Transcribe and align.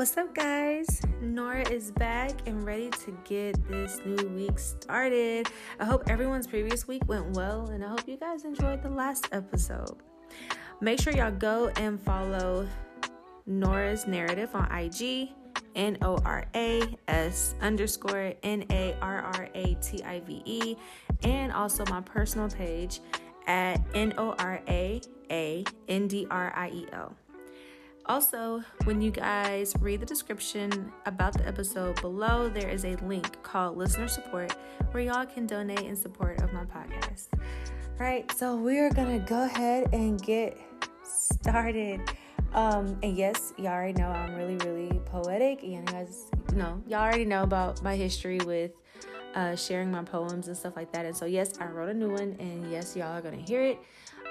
What's 0.00 0.16
up, 0.16 0.34
guys? 0.34 1.02
Nora 1.20 1.68
is 1.68 1.90
back 1.90 2.30
and 2.46 2.64
ready 2.64 2.88
to 2.88 3.14
get 3.22 3.68
this 3.68 4.00
new 4.06 4.28
week 4.28 4.58
started. 4.58 5.46
I 5.78 5.84
hope 5.84 6.08
everyone's 6.08 6.46
previous 6.46 6.88
week 6.88 7.06
went 7.06 7.36
well, 7.36 7.66
and 7.66 7.84
I 7.84 7.88
hope 7.88 8.08
you 8.08 8.16
guys 8.16 8.46
enjoyed 8.46 8.82
the 8.82 8.88
last 8.88 9.28
episode. 9.30 9.98
Make 10.80 11.02
sure 11.02 11.12
y'all 11.12 11.30
go 11.30 11.68
and 11.76 12.00
follow 12.00 12.66
Nora's 13.44 14.06
Narrative 14.06 14.48
on 14.54 14.72
IG, 14.72 15.32
N 15.74 15.98
O 16.00 16.16
R 16.24 16.46
A 16.54 16.96
S 17.06 17.54
underscore 17.60 18.32
N 18.42 18.64
A 18.70 18.96
R 19.02 19.20
R 19.20 19.50
A 19.54 19.74
T 19.82 20.02
I 20.02 20.20
V 20.20 20.40
E, 20.46 20.76
and 21.24 21.52
also 21.52 21.84
my 21.90 22.00
personal 22.00 22.48
page 22.48 23.00
at 23.46 23.78
N 23.92 24.14
O 24.16 24.30
R 24.38 24.62
A 24.66 25.02
A 25.30 25.62
N 25.88 26.08
D 26.08 26.26
R 26.30 26.54
I 26.56 26.70
E 26.70 26.86
L. 26.94 27.14
Also, 28.10 28.60
when 28.82 29.00
you 29.00 29.12
guys 29.12 29.72
read 29.78 30.00
the 30.00 30.04
description 30.04 30.92
about 31.06 31.32
the 31.32 31.46
episode 31.46 32.00
below, 32.00 32.48
there 32.48 32.68
is 32.68 32.84
a 32.84 32.96
link 33.06 33.40
called 33.44 33.76
listener 33.76 34.08
support 34.08 34.52
where 34.90 35.04
y'all 35.04 35.24
can 35.24 35.46
donate 35.46 35.82
in 35.82 35.94
support 35.94 36.42
of 36.42 36.52
my 36.52 36.64
podcast. 36.64 37.28
All 37.32 37.40
right, 38.00 38.28
so 38.32 38.56
we 38.56 38.80
are 38.80 38.90
gonna 38.90 39.20
go 39.20 39.44
ahead 39.44 39.94
and 39.94 40.20
get 40.20 40.58
started. 41.04 42.00
Um, 42.52 42.98
and 43.04 43.16
yes, 43.16 43.52
y'all 43.56 43.68
already 43.68 43.92
know 43.92 44.08
I'm 44.08 44.34
really, 44.34 44.56
really 44.56 45.00
poetic. 45.04 45.62
And 45.62 45.72
you 45.72 45.82
guys 45.82 46.32
know, 46.52 46.82
y'all 46.88 47.02
already 47.02 47.24
know 47.24 47.44
about 47.44 47.80
my 47.80 47.94
history 47.94 48.40
with 48.40 48.72
uh, 49.36 49.54
sharing 49.54 49.88
my 49.88 50.02
poems 50.02 50.48
and 50.48 50.56
stuff 50.56 50.74
like 50.74 50.90
that. 50.94 51.06
And 51.06 51.16
so, 51.16 51.26
yes, 51.26 51.60
I 51.60 51.66
wrote 51.66 51.90
a 51.90 51.94
new 51.94 52.10
one, 52.10 52.34
and 52.40 52.72
yes, 52.72 52.96
y'all 52.96 53.16
are 53.16 53.22
gonna 53.22 53.36
hear 53.36 53.62
it. 53.62 53.78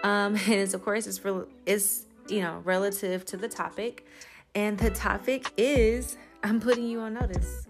Um, 0.04 0.36
and 0.48 0.56
it's 0.56 0.74
of 0.74 0.84
course 0.84 1.08
it's 1.08 1.18
for 1.18 1.48
it's 1.66 2.08
you 2.30 2.42
know 2.42 2.62
relative 2.64 3.26
to 3.26 3.38
the 3.38 3.48
topic, 3.48 4.06
and 4.56 4.78
the 4.78 4.92
topic 4.92 5.52
is 5.58 6.18
I'm 6.44 6.60
putting 6.60 6.88
you 6.88 7.00
on 7.02 7.16
notice. 7.16 7.68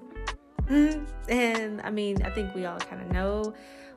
Mm-hmm. 0.67 1.31
And 1.31 1.81
I 1.81 1.89
mean, 1.89 2.21
I 2.23 2.29
think 2.29 2.53
we 2.53 2.65
all 2.65 2.77
kind 2.77 3.01
of 3.01 3.11
know 3.11 3.53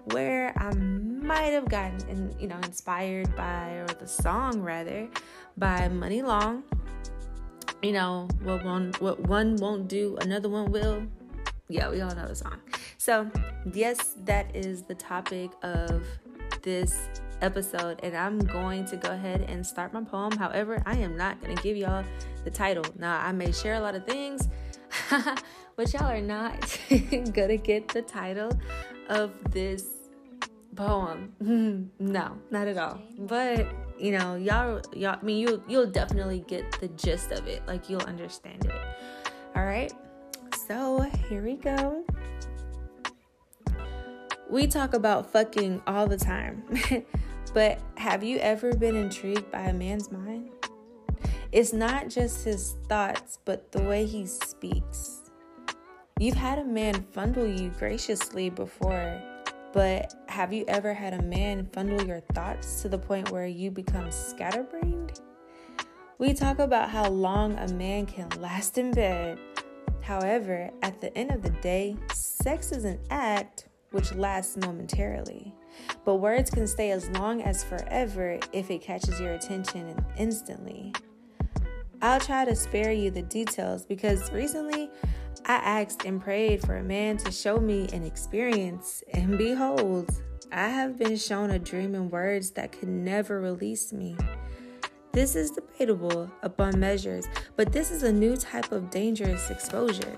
where 0.07 0.53
I 0.57 0.75
might 0.75 1.53
have 1.53 1.69
gotten, 1.69 2.09
in, 2.09 2.35
you 2.41 2.49
know, 2.49 2.57
inspired 2.57 3.35
by, 3.37 3.71
or 3.75 3.87
the 3.87 4.09
song 4.09 4.63
rather, 4.63 5.09
by 5.57 5.89
Money 5.89 6.23
Long. 6.23 6.65
You 7.83 7.93
know, 7.93 8.29
what 8.43 8.65
one 8.65 8.93
what 9.01 9.21
one 9.21 9.57
won't 9.57 9.89
do, 9.89 10.17
another 10.21 10.49
one 10.49 10.71
will. 10.71 11.03
Yeah, 11.69 11.91
we 11.91 12.01
all 12.01 12.15
know 12.15 12.29
the 12.29 12.35
song. 12.35 12.59
So, 12.99 13.31
yes, 13.73 14.15
that 14.25 14.55
is 14.55 14.83
the 14.83 14.95
topic 14.95 15.51
of 15.63 16.05
this 16.63 17.09
episode, 17.43 18.01
and 18.03 18.17
I'm 18.17 18.39
going 18.39 18.85
to 18.87 18.97
go 18.97 19.11
ahead 19.11 19.43
and 19.48 19.67
start 19.67 19.93
my 19.93 20.03
poem. 20.03 20.33
However, 20.33 20.83
I 20.87 20.97
am 20.97 21.17
not 21.17 21.41
going 21.43 21.57
to 21.57 21.62
give 21.62 21.77
y'all 21.77 22.05
the 22.45 22.51
title. 22.51 22.84
Now, 22.99 23.19
I 23.21 23.33
may 23.33 23.53
share 23.53 23.75
a 23.75 23.81
lot 23.81 23.95
of 23.95 24.07
things, 24.07 24.49
but 25.77 25.93
y'all 25.93 26.11
are 26.11 26.21
not 26.21 26.79
going 26.89 27.49
to 27.49 27.59
get 27.59 27.89
the 27.89 28.03
title 28.03 28.51
of 29.09 29.33
this 29.51 29.84
poem. 30.77 31.33
no, 31.99 32.39
not 32.51 32.69
at 32.69 32.79
all. 32.79 33.01
But 33.19 33.67
you 33.99 34.12
know, 34.12 34.37
y'all, 34.37 34.81
y'all. 34.95 35.19
I 35.21 35.25
mean, 35.25 35.39
you 35.39 35.62
you'll 35.69 35.91
definitely 35.91 36.45
get 36.47 36.81
the 36.81 36.89
gist 36.89 37.33
of 37.33 37.47
it. 37.47 37.62
Like 37.67 37.89
you'll 37.89 38.03
understand 38.03 38.65
it. 38.65 38.73
All 39.55 39.65
right. 39.65 39.93
So 40.66 41.03
here 41.28 41.43
we 41.43 41.56
go. 41.56 42.05
We 44.50 44.66
talk 44.66 44.93
about 44.93 45.33
fucking 45.33 45.83
all 45.87 46.06
the 46.06 46.16
time. 46.16 46.62
But 47.53 47.81
have 47.97 48.25
you 48.25 48.39
ever 48.39 48.75
been 48.75 48.97
intrigued 48.97 49.51
by 49.51 49.63
a 49.63 49.73
man's 49.73 50.11
mind? 50.11 50.51
It's 51.51 51.73
not 51.73 52.09
just 52.09 52.45
his 52.45 52.77
thoughts, 52.89 53.39
but 53.45 53.73
the 53.73 53.83
way 53.83 54.07
he 54.07 54.27
speaks. 54.27 55.21
You've 56.19 56.37
had 56.37 56.59
a 56.59 56.65
man 56.65 57.05
fondle 57.13 57.47
you 57.47 57.71
graciously 57.79 58.49
before, 58.49 59.21
but 59.73 60.15
have 60.29 60.53
you 60.53 60.65
ever 60.69 60.95
had 60.95 61.13
a 61.13 61.23
man 61.23 61.69
fondle 61.73 62.07
your 62.07 62.21
thoughts 62.33 62.81
to 62.83 62.89
the 62.89 62.99
point 62.99 63.31
where 63.31 63.47
you 63.47 63.71
become 63.71 64.11
scatterbrained? 64.11 65.21
We 66.19 66.33
talk 66.33 66.59
about 66.59 66.89
how 66.89 67.09
long 67.09 67.59
a 67.59 67.69
man 67.69 68.07
can 68.07 68.31
last 68.41 68.79
in 68.79 68.93
bed. 68.93 69.39
However, 70.01 70.71
at 70.83 71.01
the 71.01 71.17
end 71.19 71.33
of 71.33 71.43
the 71.43 71.51
day, 71.51 71.97
sex 72.13 72.73
is 72.73 72.84
an 72.84 73.01
act 73.11 73.69
which 73.91 74.15
lasts 74.15 74.57
momentarily. 74.57 75.55
But 76.05 76.16
words 76.16 76.50
can 76.50 76.66
stay 76.66 76.91
as 76.91 77.09
long 77.10 77.43
as 77.43 77.65
forever 77.65 78.38
if 78.53 78.71
it 78.71 78.83
catches 78.83 79.21
your 79.21 79.34
attention 79.34 79.94
instantly. 80.16 80.93
I'll 82.00 82.21
try 82.21 82.44
to 82.44 82.56
spare 82.56 82.93
you 82.93 83.10
the 83.10 83.22
details 83.22 83.87
because 83.87 84.33
recently 84.33 84.91
I 85.47 85.55
asked 85.55 86.05
and 86.05 86.21
prayed 86.21 86.62
for 86.62 86.77
a 86.77 86.83
man 86.83 87.16
to 87.19 87.31
show 87.31 87.59
me 87.59 87.88
an 87.93 88.05
experience, 88.05 89.03
and 89.12 89.38
behold, 89.38 90.10
I 90.50 90.69
have 90.69 90.99
been 90.99 91.16
shown 91.16 91.50
a 91.50 91.59
dream 91.59 91.94
in 91.94 92.10
words 92.10 92.50
that 92.53 92.72
could 92.72 92.89
never 92.89 93.41
release 93.41 93.93
me. 93.93 94.16
This 95.12 95.37
is 95.37 95.50
debatable 95.50 96.31
upon 96.43 96.81
measures, 96.81 97.27
but 97.56 97.72
this 97.72 97.91
is 97.91 98.03
a 98.03 98.12
new 98.12 98.37
type 98.37 98.72
of 98.72 98.91
dangerous 98.91 99.50
exposure. 99.50 100.16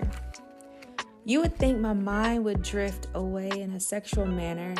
You 1.23 1.41
would 1.41 1.55
think 1.55 1.79
my 1.79 1.93
mind 1.93 2.45
would 2.45 2.61
drift 2.61 3.07
away 3.13 3.49
in 3.49 3.71
a 3.71 3.79
sexual 3.79 4.25
manner. 4.25 4.75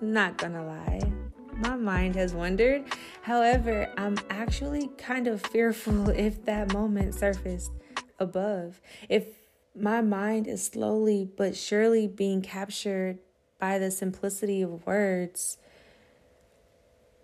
Not 0.00 0.38
gonna 0.38 0.64
lie, 0.64 1.12
my 1.56 1.76
mind 1.76 2.16
has 2.16 2.32
wandered. 2.32 2.84
However, 3.22 3.92
I'm 3.98 4.16
actually 4.30 4.88
kind 4.96 5.26
of 5.26 5.42
fearful 5.42 6.08
if 6.16 6.44
that 6.46 6.72
moment 6.72 7.14
surfaced 7.14 7.72
above. 8.18 8.80
If 9.08 9.26
my 9.74 10.00
mind 10.00 10.46
is 10.46 10.64
slowly 10.64 11.28
but 11.36 11.56
surely 11.56 12.06
being 12.06 12.40
captured 12.40 13.18
by 13.58 13.78
the 13.78 13.90
simplicity 13.90 14.62
of 14.62 14.86
words, 14.86 15.58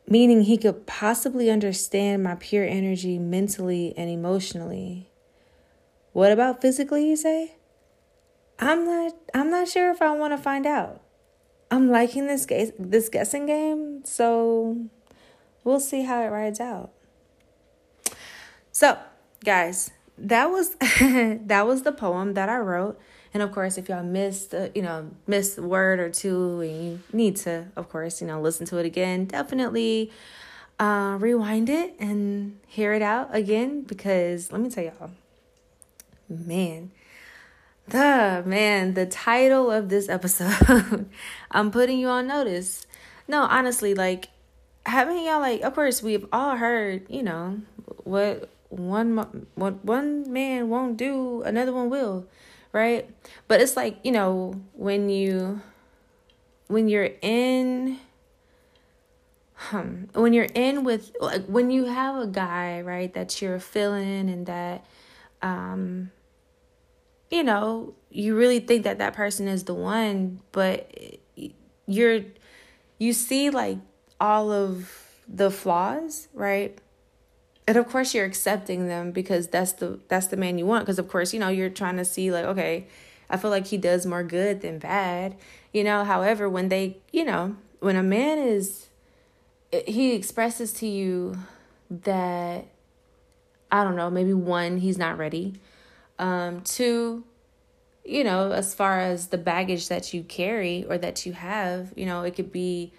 meaning 0.06 0.42
he 0.42 0.59
could 0.59 0.86
possibly 0.86 1.50
understand 1.50 2.22
my 2.22 2.34
pure 2.34 2.65
energy 2.65 3.19
mentally 3.19 3.94
and 3.97 4.10
emotionally. 4.10 5.10
What 6.12 6.31
about 6.31 6.60
physically, 6.60 7.09
you 7.09 7.16
say? 7.16 7.56
I'm 8.59 8.84
not 8.84 9.15
I'm 9.34 9.50
not 9.50 9.69
sure 9.69 9.91
if 9.91 10.00
I 10.00 10.12
want 10.12 10.32
to 10.32 10.38
find 10.38 10.66
out. 10.66 11.03
I'm 11.71 11.91
liking 11.91 12.27
this 12.27 12.47
ga- 12.47 12.72
this 12.78 13.09
guessing 13.09 13.47
game, 13.47 14.04
so 14.04 14.87
we'll 15.65 15.81
see 15.81 16.03
how 16.03 16.22
it 16.22 16.28
rides 16.28 16.60
out. 16.60 16.91
So, 18.72 18.99
guys, 19.44 19.91
that 20.19 20.50
was 20.50 20.77
that 21.00 21.66
was 21.66 21.82
the 21.82 21.93
poem 21.93 22.34
that 22.34 22.49
I 22.49 22.59
wrote. 22.59 22.99
And 23.34 23.43
of 23.43 23.53
course, 23.53 23.77
if 23.77 23.88
y'all 23.88 24.03
missed, 24.03 24.54
uh, 24.54 24.69
you 24.75 24.82
know, 24.82 25.10
missed 25.27 25.59
a 25.59 25.62
word 25.62 26.00
or 26.00 26.09
two, 26.09 26.60
and 26.60 26.82
you 26.82 27.00
need 27.12 27.37
to, 27.37 27.66
of 27.77 27.88
course, 27.91 28.21
you 28.21 28.27
know, 28.27 28.41
listen 28.41 28.65
to 28.66 28.78
it 28.78 28.87
again, 28.87 29.27
definitely 29.27 30.10
uh, 30.78 31.19
rewind 31.21 31.69
it 31.69 31.94
and 31.98 32.59
hear 32.66 32.93
it 32.94 33.03
out 33.03 33.34
again. 33.34 33.83
Because 33.83 34.53
let 34.53 34.60
me 34.60 34.71
tell 34.71 34.84
y'all, 34.84 35.10
man, 36.28 36.93
the 37.88 38.42
man, 38.47 38.94
the 38.94 39.06
title 39.06 39.70
of 39.70 39.88
this 39.88 40.08
episode, 40.08 41.08
I'm 41.50 41.70
putting 41.70 41.98
you 41.98 42.08
on 42.08 42.26
notice. 42.26 42.86
No, 43.28 43.42
honestly, 43.42 43.94
like, 43.94 44.28
haven't 44.84 45.24
y'all 45.24 45.41
like? 45.41 45.62
Of 45.62 45.74
course, 45.74 46.03
we've 46.03 46.27
all 46.33 46.56
heard, 46.56 47.06
you 47.09 47.22
know, 47.22 47.60
what 48.04 48.48
one 48.68 49.47
what 49.54 49.84
one 49.84 50.33
man 50.33 50.68
won't 50.68 50.97
do, 50.97 51.42
another 51.42 51.72
one 51.72 51.91
will, 51.91 52.27
right? 52.72 53.09
But 53.48 53.60
it's 53.60 53.77
like 53.77 53.98
you 54.04 54.12
know 54.12 54.60
when 54.74 55.09
you 55.09 55.60
when 56.68 56.89
you're 56.89 57.10
in 57.22 57.98
um, 59.72 60.09
when 60.15 60.32
you're 60.32 60.48
in 60.54 60.84
with 60.84 61.15
like 61.21 61.47
when 61.47 61.71
you 61.71 61.86
have 61.86 62.16
a 62.16 62.27
guy 62.27 62.80
right 62.82 63.12
that 63.15 63.41
you're 63.41 63.59
feeling 63.59 64.28
and 64.28 64.47
that 64.47 64.84
um 65.42 66.10
you 67.31 67.43
know 67.43 67.95
you 68.11 68.37
really 68.37 68.61
think 68.61 68.84
that 68.84 68.99
that 68.99 69.13
person 69.13 69.49
is 69.49 69.65
the 69.65 69.75
one 69.75 70.41
but 70.53 70.91
you're 71.87 72.21
you 72.99 73.13
see 73.13 73.51
like 73.51 73.78
all 74.21 74.51
of 74.51 74.93
the 75.28 75.51
flaws 75.51 76.28
right? 76.34 76.78
And 77.69 77.77
of 77.77 77.89
course 77.89 78.15
you're 78.15 78.25
accepting 78.25 78.87
them 78.87 79.11
because 79.11 79.49
that's 79.49 79.73
the 79.73 79.99
that's 80.09 80.28
the 80.28 80.37
man 80.37 80.57
you 80.57 80.67
want 80.67 80.84
because 80.84 81.01
of 81.01 81.09
course 81.09 81.34
you 81.34 81.41
know 81.41 81.49
you're 81.49 81.69
trying 81.69 81.97
to 81.97 82.05
see 82.05 82.31
like 82.31 82.45
okay 82.45 82.87
i 83.28 83.37
feel 83.37 83.51
like 83.51 83.67
he 83.67 83.77
does 83.77 84.07
more 84.07 84.23
good 84.23 84.61
than 84.61 84.78
bad 84.78 85.37
you 85.73 85.84
know? 85.84 86.05
However 86.05 86.49
when 86.49 86.69
they 86.69 86.99
you 87.13 87.25
know 87.25 87.57
when 87.81 87.97
a 87.97 88.03
man 88.03 88.39
is 88.39 88.89
he 89.87 90.15
expresses 90.15 90.73
to 90.75 90.87
you 90.87 91.37
that 91.91 92.67
i 93.71 93.83
don't 93.84 93.97
know 93.97 94.11
maybe 94.11 94.33
one 94.33 94.78
he's 94.78 94.97
not 94.97 95.19
ready 95.19 95.55
um 96.18 96.60
to 96.63 97.24
you 98.04 98.24
know 98.24 98.53
as 98.53 98.74
far 98.74 99.01
as 99.01 99.28
the 99.28 99.39
baggage 99.39 99.89
that 99.89 100.15
you 100.15 100.22
carry 100.22 100.84
or 100.89 100.97
that 100.98 101.27
you 101.27 101.33
have 101.33 101.92
you 101.97 102.07
know 102.07 102.22
it 102.22 102.34
could 102.34 102.53
be 102.53 102.92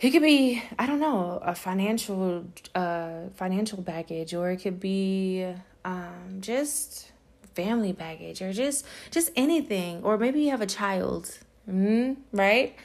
it 0.00 0.10
could 0.10 0.22
be 0.22 0.62
i 0.78 0.86
don't 0.86 1.00
know 1.00 1.40
a 1.42 1.54
financial 1.54 2.44
uh 2.74 3.28
financial 3.34 3.82
baggage 3.82 4.34
or 4.34 4.50
it 4.50 4.58
could 4.58 4.80
be 4.80 5.46
um, 5.86 6.38
just 6.40 7.12
family 7.54 7.92
baggage 7.92 8.42
or 8.42 8.52
just 8.52 8.84
just 9.10 9.30
anything 9.36 10.02
or 10.02 10.18
maybe 10.18 10.42
you 10.42 10.50
have 10.50 10.60
a 10.60 10.66
child 10.66 11.38
mm-hmm, 11.68 12.14
right? 12.32 12.76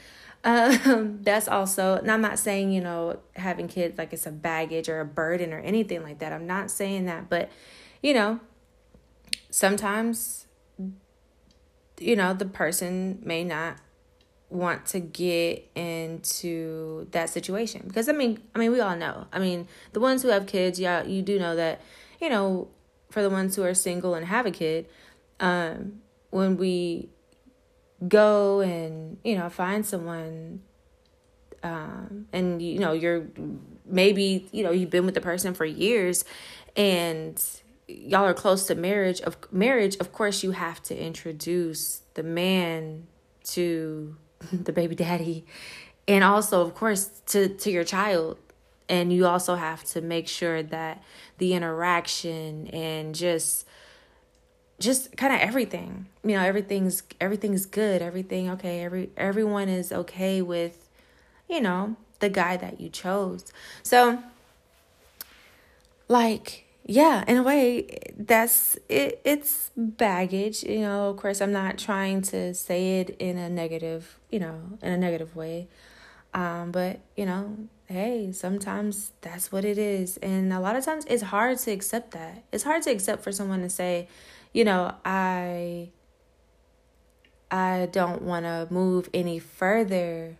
Um, 0.44 1.20
that's 1.22 1.46
also 1.46 1.96
and 1.96 2.10
i'm 2.10 2.20
not 2.20 2.38
saying 2.38 2.72
you 2.72 2.80
know 2.80 3.18
having 3.36 3.68
kids 3.68 3.98
like 3.98 4.12
it's 4.12 4.26
a 4.26 4.32
baggage 4.32 4.88
or 4.88 5.00
a 5.00 5.04
burden 5.04 5.52
or 5.52 5.58
anything 5.58 6.02
like 6.02 6.20
that. 6.20 6.32
I'm 6.32 6.46
not 6.46 6.70
saying 6.70 7.06
that 7.06 7.28
but 7.28 7.50
you 8.02 8.14
know 8.14 8.40
sometimes 9.52 10.46
you 12.00 12.16
know 12.16 12.34
the 12.34 12.46
person 12.46 13.20
may 13.22 13.44
not 13.44 13.76
want 14.48 14.84
to 14.86 14.98
get 14.98 15.70
into 15.74 17.06
that 17.12 17.30
situation. 17.30 17.84
Because 17.86 18.08
i 18.08 18.12
mean 18.12 18.42
i 18.54 18.58
mean 18.58 18.72
we 18.72 18.80
all 18.80 18.96
know. 18.96 19.26
I 19.32 19.38
mean 19.38 19.68
the 19.92 20.00
ones 20.00 20.22
who 20.22 20.28
have 20.28 20.46
kids 20.46 20.80
yeah 20.80 21.04
you 21.04 21.22
do 21.22 21.38
know 21.38 21.54
that 21.54 21.80
you 22.20 22.28
know 22.28 22.68
for 23.10 23.22
the 23.22 23.30
ones 23.30 23.54
who 23.54 23.62
are 23.62 23.74
single 23.74 24.14
and 24.14 24.26
have 24.26 24.46
a 24.46 24.50
kid, 24.50 24.88
um, 25.38 26.00
when 26.30 26.56
we 26.56 27.10
go 28.08 28.60
and 28.60 29.18
you 29.22 29.36
know 29.36 29.48
find 29.48 29.84
someone 29.86 30.62
um, 31.62 32.26
and 32.32 32.60
you 32.62 32.78
know 32.78 32.92
you're 32.92 33.26
maybe 33.84 34.48
you 34.50 34.64
know 34.64 34.70
you've 34.70 34.90
been 34.90 35.04
with 35.04 35.14
the 35.14 35.20
person 35.20 35.52
for 35.52 35.64
years 35.64 36.24
and 36.74 37.61
y'all 38.06 38.24
are 38.24 38.34
close 38.34 38.66
to 38.66 38.74
marriage 38.74 39.20
of 39.20 39.36
marriage 39.52 39.96
of 39.96 40.12
course 40.12 40.42
you 40.42 40.52
have 40.52 40.82
to 40.82 40.96
introduce 40.98 42.02
the 42.14 42.22
man 42.22 43.06
to 43.44 44.16
the 44.52 44.72
baby 44.72 44.94
daddy. 44.94 45.44
And 46.08 46.24
also 46.24 46.62
of 46.62 46.74
course 46.74 47.10
to 47.26 47.48
to 47.48 47.70
your 47.70 47.84
child. 47.84 48.38
And 48.88 49.12
you 49.12 49.26
also 49.26 49.54
have 49.54 49.84
to 49.84 50.00
make 50.00 50.28
sure 50.28 50.62
that 50.62 51.02
the 51.38 51.54
interaction 51.54 52.66
and 52.68 53.14
just 53.14 53.66
just 54.80 55.16
kind 55.16 55.32
of 55.32 55.40
everything. 55.40 56.06
You 56.24 56.32
know 56.32 56.42
everything's 56.42 57.02
everything's 57.20 57.66
good. 57.66 58.02
Everything 58.02 58.50
okay. 58.50 58.80
Every 58.80 59.10
everyone 59.16 59.68
is 59.68 59.92
okay 59.92 60.42
with 60.42 60.88
you 61.48 61.60
know 61.60 61.96
the 62.18 62.28
guy 62.28 62.56
that 62.56 62.80
you 62.80 62.88
chose. 62.88 63.44
So 63.82 64.22
like 66.08 66.66
yeah 66.84 67.24
in 67.28 67.36
a 67.36 67.42
way 67.42 67.86
that's 68.18 68.76
it 68.88 69.20
it's 69.24 69.70
baggage 69.76 70.64
you 70.64 70.80
know 70.80 71.10
of 71.10 71.16
course 71.16 71.40
i'm 71.40 71.52
not 71.52 71.78
trying 71.78 72.20
to 72.20 72.52
say 72.54 73.00
it 73.00 73.10
in 73.18 73.38
a 73.38 73.48
negative 73.48 74.18
you 74.30 74.40
know 74.40 74.60
in 74.82 74.92
a 74.92 74.96
negative 74.98 75.36
way 75.36 75.68
um 76.34 76.72
but 76.72 76.98
you 77.16 77.24
know 77.24 77.56
hey, 77.92 78.32
sometimes 78.32 79.12
that's 79.20 79.52
what 79.52 79.64
it 79.64 79.78
is. 79.78 80.16
And 80.18 80.52
a 80.52 80.60
lot 80.60 80.76
of 80.76 80.84
times 80.84 81.04
it's 81.08 81.22
hard 81.22 81.58
to 81.58 81.70
accept 81.70 82.12
that. 82.12 82.42
It's 82.50 82.64
hard 82.64 82.82
to 82.82 82.90
accept 82.90 83.22
for 83.22 83.30
someone 83.30 83.60
to 83.60 83.68
say, 83.68 84.08
you 84.52 84.64
know, 84.64 84.94
I 85.04 85.90
I 87.50 87.88
don't 87.92 88.22
want 88.22 88.46
to 88.46 88.66
move 88.70 89.10
any 89.12 89.38
further 89.38 90.38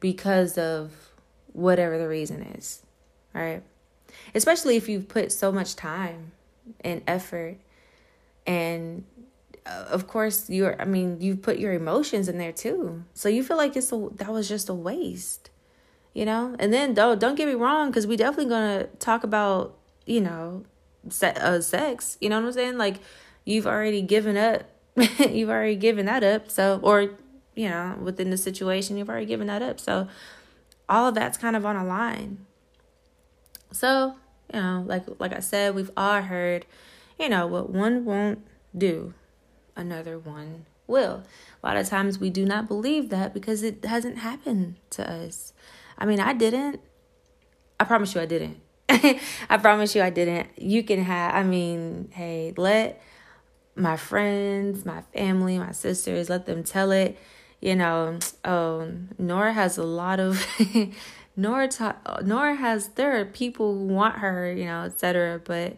because 0.00 0.56
of 0.56 1.12
whatever 1.52 1.98
the 1.98 2.08
reason 2.08 2.42
is. 2.42 2.82
Right? 3.34 3.62
Especially 4.34 4.76
if 4.76 4.88
you've 4.88 5.08
put 5.08 5.32
so 5.32 5.50
much 5.52 5.76
time 5.76 6.32
and 6.82 7.02
effort 7.06 7.56
and 8.46 9.04
uh, 9.66 9.86
of 9.88 10.06
course 10.06 10.50
you're 10.50 10.80
i 10.80 10.84
mean 10.84 11.20
you 11.20 11.34
put 11.34 11.58
your 11.58 11.72
emotions 11.72 12.28
in 12.28 12.38
there 12.38 12.52
too. 12.52 13.04
So 13.14 13.28
you 13.28 13.42
feel 13.42 13.56
like 13.56 13.76
it's 13.76 13.92
a 13.92 14.08
that 14.16 14.32
was 14.32 14.48
just 14.48 14.68
a 14.68 14.74
waste 14.74 15.50
you 16.18 16.24
know? 16.24 16.56
And 16.58 16.72
then 16.72 16.94
don't 16.94 17.20
don't 17.20 17.36
get 17.36 17.46
me 17.46 17.54
wrong 17.54 17.90
because 17.90 18.06
we 18.06 18.16
definitely 18.16 18.50
gonna 18.50 18.84
talk 18.98 19.22
about 19.22 19.76
you 20.04 20.20
know 20.20 20.64
se- 21.08 21.36
uh, 21.36 21.60
sex 21.60 22.18
you 22.20 22.28
know 22.28 22.40
what 22.40 22.46
i'm 22.46 22.52
saying? 22.52 22.78
Like 22.78 22.96
you've 23.44 23.68
already 23.68 24.02
given 24.02 24.36
up 24.36 24.64
you've 25.18 25.48
already 25.48 25.76
given 25.76 26.06
that 26.06 26.24
up. 26.24 26.50
So 26.50 26.80
or 26.82 27.10
you 27.54 27.68
know 27.68 27.96
within 28.02 28.30
the 28.30 28.36
situation 28.36 28.96
you've 28.96 29.08
already 29.08 29.26
given 29.26 29.46
that 29.46 29.62
up. 29.62 29.78
So 29.78 30.08
all 30.88 31.06
of 31.06 31.14
that's 31.14 31.38
kind 31.38 31.54
of 31.54 31.64
on 31.64 31.76
a 31.76 31.84
line 31.84 32.46
so 33.72 34.14
you 34.52 34.60
know 34.60 34.84
like 34.86 35.04
like 35.18 35.32
i 35.32 35.40
said 35.40 35.74
we've 35.74 35.90
all 35.96 36.22
heard 36.22 36.66
you 37.18 37.28
know 37.28 37.46
what 37.46 37.70
one 37.70 38.04
won't 38.04 38.44
do 38.76 39.12
another 39.76 40.18
one 40.18 40.66
will 40.86 41.22
a 41.62 41.66
lot 41.66 41.76
of 41.76 41.88
times 41.88 42.18
we 42.18 42.30
do 42.30 42.44
not 42.44 42.66
believe 42.66 43.10
that 43.10 43.34
because 43.34 43.62
it 43.62 43.84
hasn't 43.84 44.18
happened 44.18 44.76
to 44.90 45.08
us 45.08 45.52
I 45.98 46.06
mean, 46.06 46.20
I 46.20 46.32
didn't. 46.32 46.80
I 47.80 47.84
promise 47.84 48.14
you, 48.14 48.20
I 48.20 48.26
didn't. 48.26 48.60
I 48.88 49.58
promise 49.60 49.94
you, 49.94 50.02
I 50.02 50.10
didn't. 50.10 50.48
You 50.56 50.82
can 50.82 51.02
have, 51.02 51.34
I 51.34 51.42
mean, 51.42 52.10
hey, 52.12 52.54
let 52.56 53.02
my 53.74 53.96
friends, 53.96 54.84
my 54.84 55.02
family, 55.12 55.58
my 55.58 55.72
sisters, 55.72 56.30
let 56.30 56.46
them 56.46 56.62
tell 56.62 56.92
it. 56.92 57.18
You 57.60 57.74
know, 57.74 58.06
um, 58.06 58.18
oh, 58.44 58.92
Nora 59.18 59.52
has 59.52 59.76
a 59.76 59.84
lot 59.84 60.20
of. 60.20 60.44
Nora, 61.38 61.68
ta- 61.68 61.96
Nora 62.24 62.56
has, 62.56 62.88
there 62.88 63.18
are 63.20 63.24
people 63.24 63.78
who 63.78 63.86
want 63.86 64.16
her, 64.16 64.52
you 64.52 64.64
know, 64.64 64.82
etc. 64.82 65.40
But, 65.42 65.76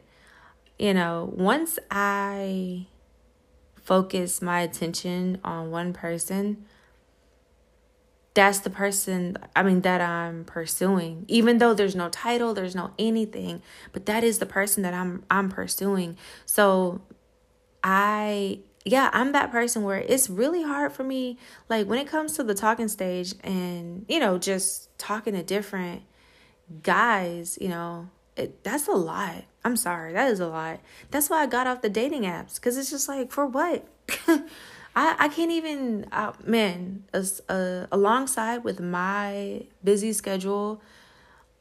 you 0.78 0.94
know, 0.94 1.30
once 1.36 1.78
I 1.90 2.86
focus 3.76 4.40
my 4.40 4.60
attention 4.62 5.38
on 5.44 5.70
one 5.70 5.92
person, 5.92 6.64
that's 8.32 8.60
the 8.60 8.70
person 8.70 9.36
i 9.56 9.62
mean 9.62 9.80
that 9.80 10.00
i'm 10.00 10.44
pursuing 10.44 11.24
even 11.26 11.58
though 11.58 11.74
there's 11.74 11.96
no 11.96 12.08
title 12.08 12.54
there's 12.54 12.76
no 12.76 12.92
anything 12.98 13.60
but 13.92 14.06
that 14.06 14.22
is 14.22 14.38
the 14.38 14.46
person 14.46 14.82
that 14.82 14.94
i'm 14.94 15.24
i'm 15.30 15.48
pursuing 15.48 16.16
so 16.46 17.00
i 17.82 18.60
yeah 18.84 19.10
i'm 19.12 19.32
that 19.32 19.50
person 19.50 19.82
where 19.82 19.98
it's 19.98 20.30
really 20.30 20.62
hard 20.62 20.92
for 20.92 21.04
me 21.04 21.36
like 21.68 21.86
when 21.86 21.98
it 21.98 22.06
comes 22.06 22.32
to 22.32 22.42
the 22.42 22.54
talking 22.54 22.88
stage 22.88 23.34
and 23.42 24.04
you 24.08 24.18
know 24.18 24.38
just 24.38 24.96
talking 24.98 25.34
to 25.34 25.42
different 25.42 26.02
guys 26.82 27.58
you 27.60 27.68
know 27.68 28.08
it, 28.40 28.64
that's 28.64 28.88
a 28.88 28.92
lot. 28.92 29.44
I'm 29.64 29.76
sorry 29.76 30.12
that 30.14 30.30
is 30.30 30.40
a 30.40 30.46
lot. 30.46 30.80
That's 31.10 31.28
why 31.28 31.42
i 31.42 31.46
got 31.46 31.66
off 31.66 31.82
the 31.82 31.90
dating 31.90 32.22
apps 32.22 32.54
because 32.56 32.76
it's 32.76 32.90
just 32.90 33.08
like 33.08 33.30
for 33.30 33.46
what? 33.46 33.86
I, 34.96 35.14
I 35.18 35.28
can't 35.28 35.52
even 35.52 36.06
uh, 36.10 36.32
man 36.44 37.04
as, 37.12 37.40
uh, 37.48 37.86
alongside 37.92 38.64
with 38.64 38.80
my 38.80 39.64
busy 39.84 40.12
schedule 40.12 40.82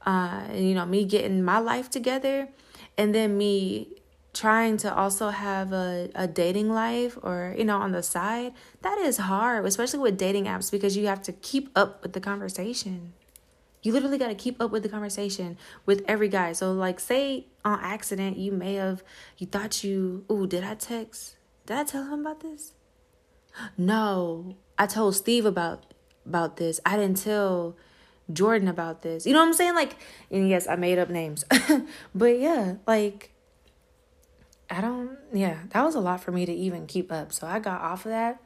uh 0.05 0.43
you 0.53 0.74
know 0.74 0.86
me 0.86 1.03
getting 1.03 1.43
my 1.43 1.60
life 1.60 1.89
together 1.89 2.48
and 2.98 3.13
then 3.13 3.38
me 3.38 3.99
trying 4.33 4.77
to 4.77 4.93
also 4.93 5.29
have 5.29 5.74
a, 5.74 6.09
a 6.15 6.27
dating 6.27 6.69
life 6.69 7.17
or 7.24 7.55
you 7.57 7.65
know 7.65 7.77
on 7.77 7.91
the 7.91 8.03
side 8.03 8.53
that 8.81 8.98
is 9.00 9.17
hard 9.17 9.65
especially 9.65 10.00
with 10.00 10.17
dating 10.17 10.45
apps 10.45 10.71
because 10.71 10.95
you 10.95 11.07
have 11.07 11.21
to 11.21 11.31
keep 11.31 11.69
up 11.75 12.01
with 12.03 12.13
the 12.13 12.21
conversation 12.21 13.13
you 13.81 13.91
literally 13.91 14.17
got 14.17 14.27
to 14.27 14.36
keep 14.36 14.62
up 14.62 14.69
with 14.69 14.83
the 14.83 14.89
conversation 14.89 15.57
with 15.86 16.03
every 16.07 16.27
guy 16.27 16.51
so 16.51 16.71
like 16.71 17.00
say 17.00 17.48
on 17.65 17.79
accident 17.81 18.38
you 18.38 18.51
may 18.51 18.75
have 18.75 19.03
you 19.38 19.48
thought 19.48 19.83
you 19.83 20.24
oh 20.29 20.45
did 20.45 20.63
i 20.63 20.75
text 20.75 21.36
did 21.65 21.77
i 21.77 21.83
tell 21.83 22.03
him 22.03 22.19
about 22.21 22.41
this 22.41 22.74
no, 23.77 24.55
I 24.77 24.86
told 24.88 25.15
Steve 25.15 25.45
about 25.45 25.93
about 26.25 26.57
this. 26.57 26.79
I 26.86 26.95
didn't 26.95 27.17
tell 27.17 27.75
Jordan 28.31 28.67
about 28.67 29.01
this. 29.01 29.25
You 29.25 29.33
know 29.33 29.39
what 29.39 29.48
I'm 29.48 29.53
saying? 29.53 29.75
Like, 29.75 29.95
and 30.29 30.50
yes, 30.50 30.67
I 30.67 30.75
made 30.75 31.00
up 31.00 31.09
names. 31.09 31.45
but 32.15 32.39
yeah, 32.39 32.75
like 32.86 33.31
I 34.69 34.81
don't 34.81 35.17
yeah, 35.33 35.59
that 35.69 35.83
was 35.83 35.95
a 35.95 35.99
lot 35.99 36.21
for 36.21 36.31
me 36.31 36.45
to 36.45 36.53
even 36.53 36.88
keep 36.88 37.11
up. 37.11 37.33
So 37.33 37.47
I 37.47 37.59
got 37.59 37.81
off 37.81 38.05
of 38.05 38.11
that. 38.11 38.41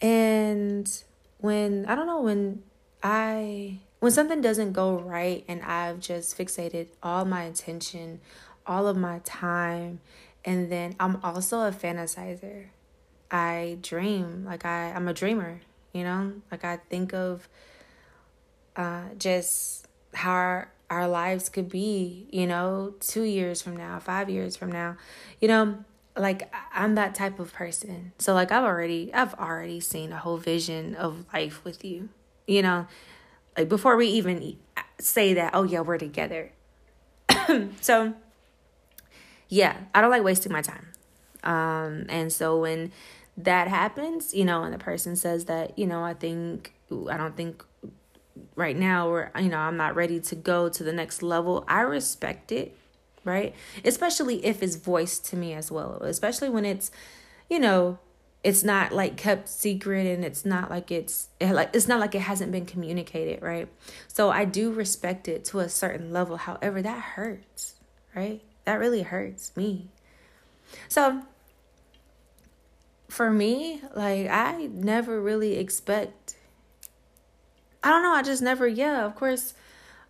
And 0.00 0.90
when 1.38 1.86
I 1.86 1.94
don't 1.94 2.06
know 2.06 2.20
when 2.20 2.62
I 3.02 3.78
when 4.00 4.12
something 4.12 4.40
doesn't 4.40 4.72
go 4.72 4.98
right 4.98 5.44
and 5.46 5.62
I've 5.62 6.00
just 6.00 6.36
fixated 6.36 6.88
all 7.02 7.24
my 7.24 7.44
attention, 7.44 8.20
all 8.66 8.86
of 8.86 8.96
my 8.96 9.20
time, 9.24 10.00
and 10.44 10.72
then 10.72 10.96
I'm 10.98 11.18
also 11.22 11.60
a 11.60 11.70
fantasizer. 11.70 12.66
I 13.30 13.78
dream. 13.82 14.44
Like 14.44 14.64
I, 14.64 14.92
I'm 14.92 15.06
a 15.06 15.14
dreamer, 15.14 15.60
you 15.92 16.02
know? 16.02 16.32
Like 16.50 16.64
I 16.64 16.78
think 16.88 17.12
of 17.12 17.48
uh, 18.76 19.04
just 19.18 19.86
how 20.14 20.64
our 20.90 21.06
lives 21.08 21.48
could 21.48 21.68
be, 21.68 22.26
you 22.30 22.46
know, 22.46 22.94
two 22.98 23.22
years 23.22 23.62
from 23.62 23.76
now, 23.76 23.98
five 24.00 24.28
years 24.28 24.56
from 24.56 24.72
now. 24.72 24.96
You 25.40 25.48
know, 25.48 25.84
like 26.16 26.52
I'm 26.74 26.96
that 26.96 27.14
type 27.14 27.38
of 27.38 27.52
person. 27.52 28.12
So 28.18 28.34
like 28.34 28.50
I've 28.50 28.64
already 28.64 29.14
I've 29.14 29.34
already 29.34 29.80
seen 29.80 30.12
a 30.12 30.18
whole 30.18 30.36
vision 30.36 30.96
of 30.96 31.24
life 31.32 31.64
with 31.64 31.84
you. 31.84 32.08
You 32.46 32.62
know, 32.62 32.88
like 33.56 33.68
before 33.68 33.96
we 33.96 34.08
even 34.08 34.56
say 34.98 35.34
that, 35.34 35.54
oh 35.54 35.62
yeah, 35.62 35.80
we're 35.80 35.98
together. 35.98 36.50
so 37.80 38.14
yeah, 39.48 39.76
I 39.94 40.00
don't 40.00 40.10
like 40.10 40.24
wasting 40.24 40.52
my 40.52 40.62
time. 40.62 40.88
Um 41.44 42.06
and 42.08 42.32
so 42.32 42.60
when 42.60 42.90
that 43.36 43.68
happens, 43.68 44.34
you 44.34 44.44
know, 44.44 44.64
and 44.64 44.74
the 44.74 44.78
person 44.78 45.14
says 45.14 45.44
that, 45.44 45.78
you 45.78 45.86
know, 45.86 46.02
I 46.02 46.14
think, 46.14 46.74
I 47.08 47.16
don't 47.16 47.36
think 47.36 47.64
right 48.56 48.76
now, 48.76 49.08
or, 49.08 49.30
you 49.38 49.48
know, 49.48 49.58
I'm 49.58 49.76
not 49.76 49.94
ready 49.96 50.20
to 50.20 50.34
go 50.34 50.68
to 50.68 50.84
the 50.84 50.92
next 50.92 51.22
level, 51.22 51.64
I 51.68 51.80
respect 51.80 52.52
it. 52.52 52.76
right? 53.24 53.54
Especially 53.84 54.44
if 54.44 54.62
it's 54.62 54.76
voiced 54.76 55.26
to 55.26 55.36
me 55.36 55.52
as 55.54 55.70
well, 55.70 55.98
especially 56.02 56.48
when 56.48 56.64
it's, 56.64 56.90
you 57.48 57.58
know, 57.58 57.98
it's 58.42 58.64
not 58.64 58.92
like 58.92 59.16
kept 59.18 59.48
secret 59.48 60.06
and 60.06 60.24
it's 60.24 60.46
not 60.46 60.70
like 60.70 60.90
it's 60.90 61.28
eh, 61.42 61.52
like 61.52 61.70
it's 61.74 61.86
not 61.86 62.00
like 62.00 62.14
it 62.14 62.20
hasn't 62.22 62.50
been 62.50 62.64
communicated, 62.64 63.42
right? 63.42 63.68
So 64.08 64.30
I 64.30 64.46
do 64.46 64.72
respect 64.72 65.28
it 65.28 65.44
to 65.46 65.58
a 65.60 65.68
certain 65.68 66.10
level. 66.12 66.38
However, 66.38 66.80
that 66.80 67.00
hurts, 67.00 67.74
right? 68.14 68.40
That 68.64 68.78
really 68.78 69.02
hurts 69.02 69.54
me. 69.56 69.88
So 70.88 71.22
for 73.08 73.30
me, 73.30 73.82
like 73.94 74.28
I 74.28 74.70
never 74.72 75.20
really 75.20 75.58
expect 75.58 76.36
I 77.82 77.90
don't 77.90 78.02
know, 78.02 78.12
I 78.12 78.22
just 78.22 78.42
never 78.42 78.66
yeah, 78.66 79.04
of 79.04 79.14
course 79.14 79.54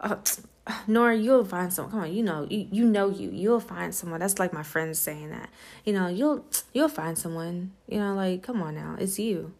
uh, 0.01 0.17
Nora, 0.87 1.17
you'll 1.17 1.45
find 1.45 1.73
someone. 1.73 1.91
Come 1.93 2.01
on, 2.03 2.13
you 2.13 2.23
know, 2.23 2.47
you, 2.49 2.69
you 2.71 2.85
know 2.85 3.09
you. 3.11 3.31
You'll 3.31 3.61
find 3.61 3.95
someone. 3.95 4.21
That's 4.21 4.39
like 4.39 4.53
my 4.53 4.63
friends 4.63 4.99
saying 4.99 5.31
that. 5.31 5.51
You 5.85 5.93
know, 5.93 6.09
you'll 6.09 6.45
you'll 6.73 6.89
find 6.89 7.17
someone. 7.19 7.73
You 7.89 7.99
know, 7.99 8.15
like 8.15 8.43
come 8.43 8.63
on 8.63 8.75
now, 8.75 8.97
it's 8.99 9.19
you. 9.19 9.53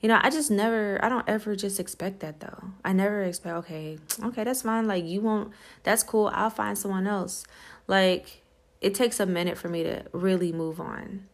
You 0.00 0.08
know, 0.08 0.18
I 0.22 0.30
just 0.30 0.50
never. 0.50 1.02
I 1.04 1.08
don't 1.08 1.28
ever 1.28 1.56
just 1.56 1.80
expect 1.80 2.20
that 2.20 2.40
though. 2.40 2.72
I 2.84 2.92
never 2.92 3.22
expect. 3.22 3.56
Okay, 3.56 3.98
okay, 4.24 4.44
that's 4.44 4.62
fine. 4.62 4.86
Like 4.86 5.04
you 5.04 5.20
won't. 5.20 5.52
That's 5.82 6.02
cool. 6.02 6.30
I'll 6.32 6.50
find 6.50 6.76
someone 6.76 7.06
else. 7.06 7.44
Like 7.86 8.42
it 8.80 8.94
takes 8.94 9.20
a 9.20 9.26
minute 9.26 9.56
for 9.58 9.68
me 9.68 9.82
to 9.84 10.04
really 10.12 10.52
move 10.52 10.80
on, 10.80 11.26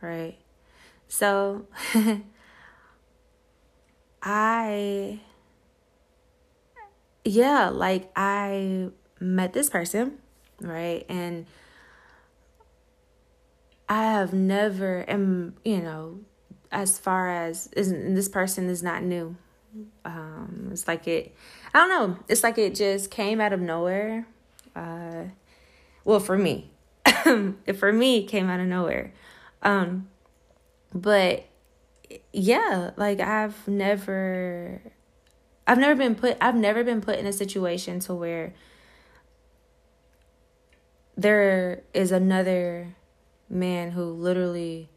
right? 0.00 0.36
So 1.08 1.66
I 4.22 5.20
yeah, 7.24 7.70
like 7.70 8.10
I 8.14 8.90
met 9.20 9.52
this 9.52 9.70
person, 9.70 10.18
right? 10.60 11.04
And 11.08 11.46
I 13.88 14.04
have 14.12 14.32
never 14.32 15.08
am, 15.08 15.54
you 15.64 15.80
know, 15.80 16.20
as 16.70 16.98
far 16.98 17.30
as 17.30 17.68
isn't 17.76 18.14
this 18.14 18.28
person 18.28 18.68
is 18.68 18.82
not 18.82 19.02
new. 19.02 19.36
Um 20.04 20.68
it's 20.72 20.86
like 20.86 21.08
it 21.08 21.34
I 21.72 21.78
don't 21.78 21.88
know, 21.88 22.18
it's 22.28 22.42
like 22.42 22.58
it 22.58 22.74
just 22.74 23.10
came 23.10 23.40
out 23.40 23.52
of 23.52 23.60
nowhere. 23.60 24.26
Uh 24.76 25.24
well 26.04 26.20
for 26.20 26.36
me. 26.36 26.70
for 27.76 27.92
me 27.92 28.24
came 28.26 28.48
out 28.50 28.60
of 28.60 28.66
nowhere. 28.66 29.12
Um 29.62 30.08
but 30.92 31.44
yeah, 32.32 32.90
like 32.96 33.20
I've 33.20 33.66
never 33.66 34.80
I've 35.66 35.78
never 35.78 35.94
been 35.94 36.14
put 36.14 36.36
I've 36.40 36.56
never 36.56 36.84
been 36.84 37.00
put 37.00 37.18
in 37.18 37.26
a 37.26 37.32
situation 37.32 38.00
to 38.00 38.14
where 38.14 38.54
there 41.16 41.82
is 41.92 42.12
another 42.12 42.96
man 43.48 43.92
who 43.92 44.04
literally 44.04 44.88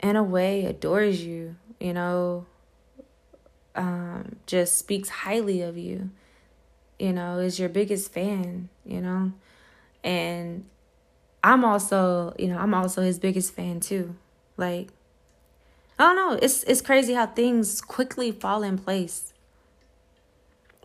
in 0.00 0.16
a 0.16 0.22
way 0.22 0.64
adores 0.64 1.24
you, 1.24 1.56
you 1.80 1.92
know, 1.92 2.46
um, 3.74 4.36
just 4.46 4.78
speaks 4.78 5.08
highly 5.08 5.62
of 5.62 5.76
you, 5.78 6.10
you 6.98 7.12
know, 7.12 7.38
is 7.38 7.58
your 7.58 7.68
biggest 7.68 8.12
fan, 8.12 8.68
you 8.84 9.00
know. 9.00 9.32
And 10.02 10.66
I'm 11.42 11.64
also, 11.64 12.34
you 12.38 12.48
know, 12.48 12.58
I'm 12.58 12.74
also 12.74 13.02
his 13.02 13.18
biggest 13.18 13.54
fan 13.54 13.80
too. 13.80 14.16
Like 14.56 14.88
I 15.98 16.04
don't 16.06 16.16
know. 16.16 16.38
It's 16.42 16.62
it's 16.64 16.80
crazy 16.82 17.14
how 17.14 17.26
things 17.26 17.80
quickly 17.80 18.30
fall 18.32 18.62
in 18.62 18.78
place. 18.78 19.32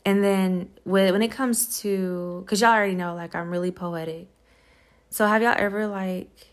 And 0.06 0.24
then 0.24 0.70
when 0.84 1.12
when 1.14 1.22
it 1.22 1.32
comes 1.32 1.80
to 1.82 2.44
cuz 2.48 2.62
y'all 2.62 2.72
already 2.72 2.96
know 2.96 3.14
like 3.14 3.36
I'm 3.36 3.50
really 3.50 3.72
poetic. 3.72 4.28
So 5.10 5.28
have 5.28 5.42
y'all 5.42 5.56
ever 5.58 5.88
like 5.88 6.48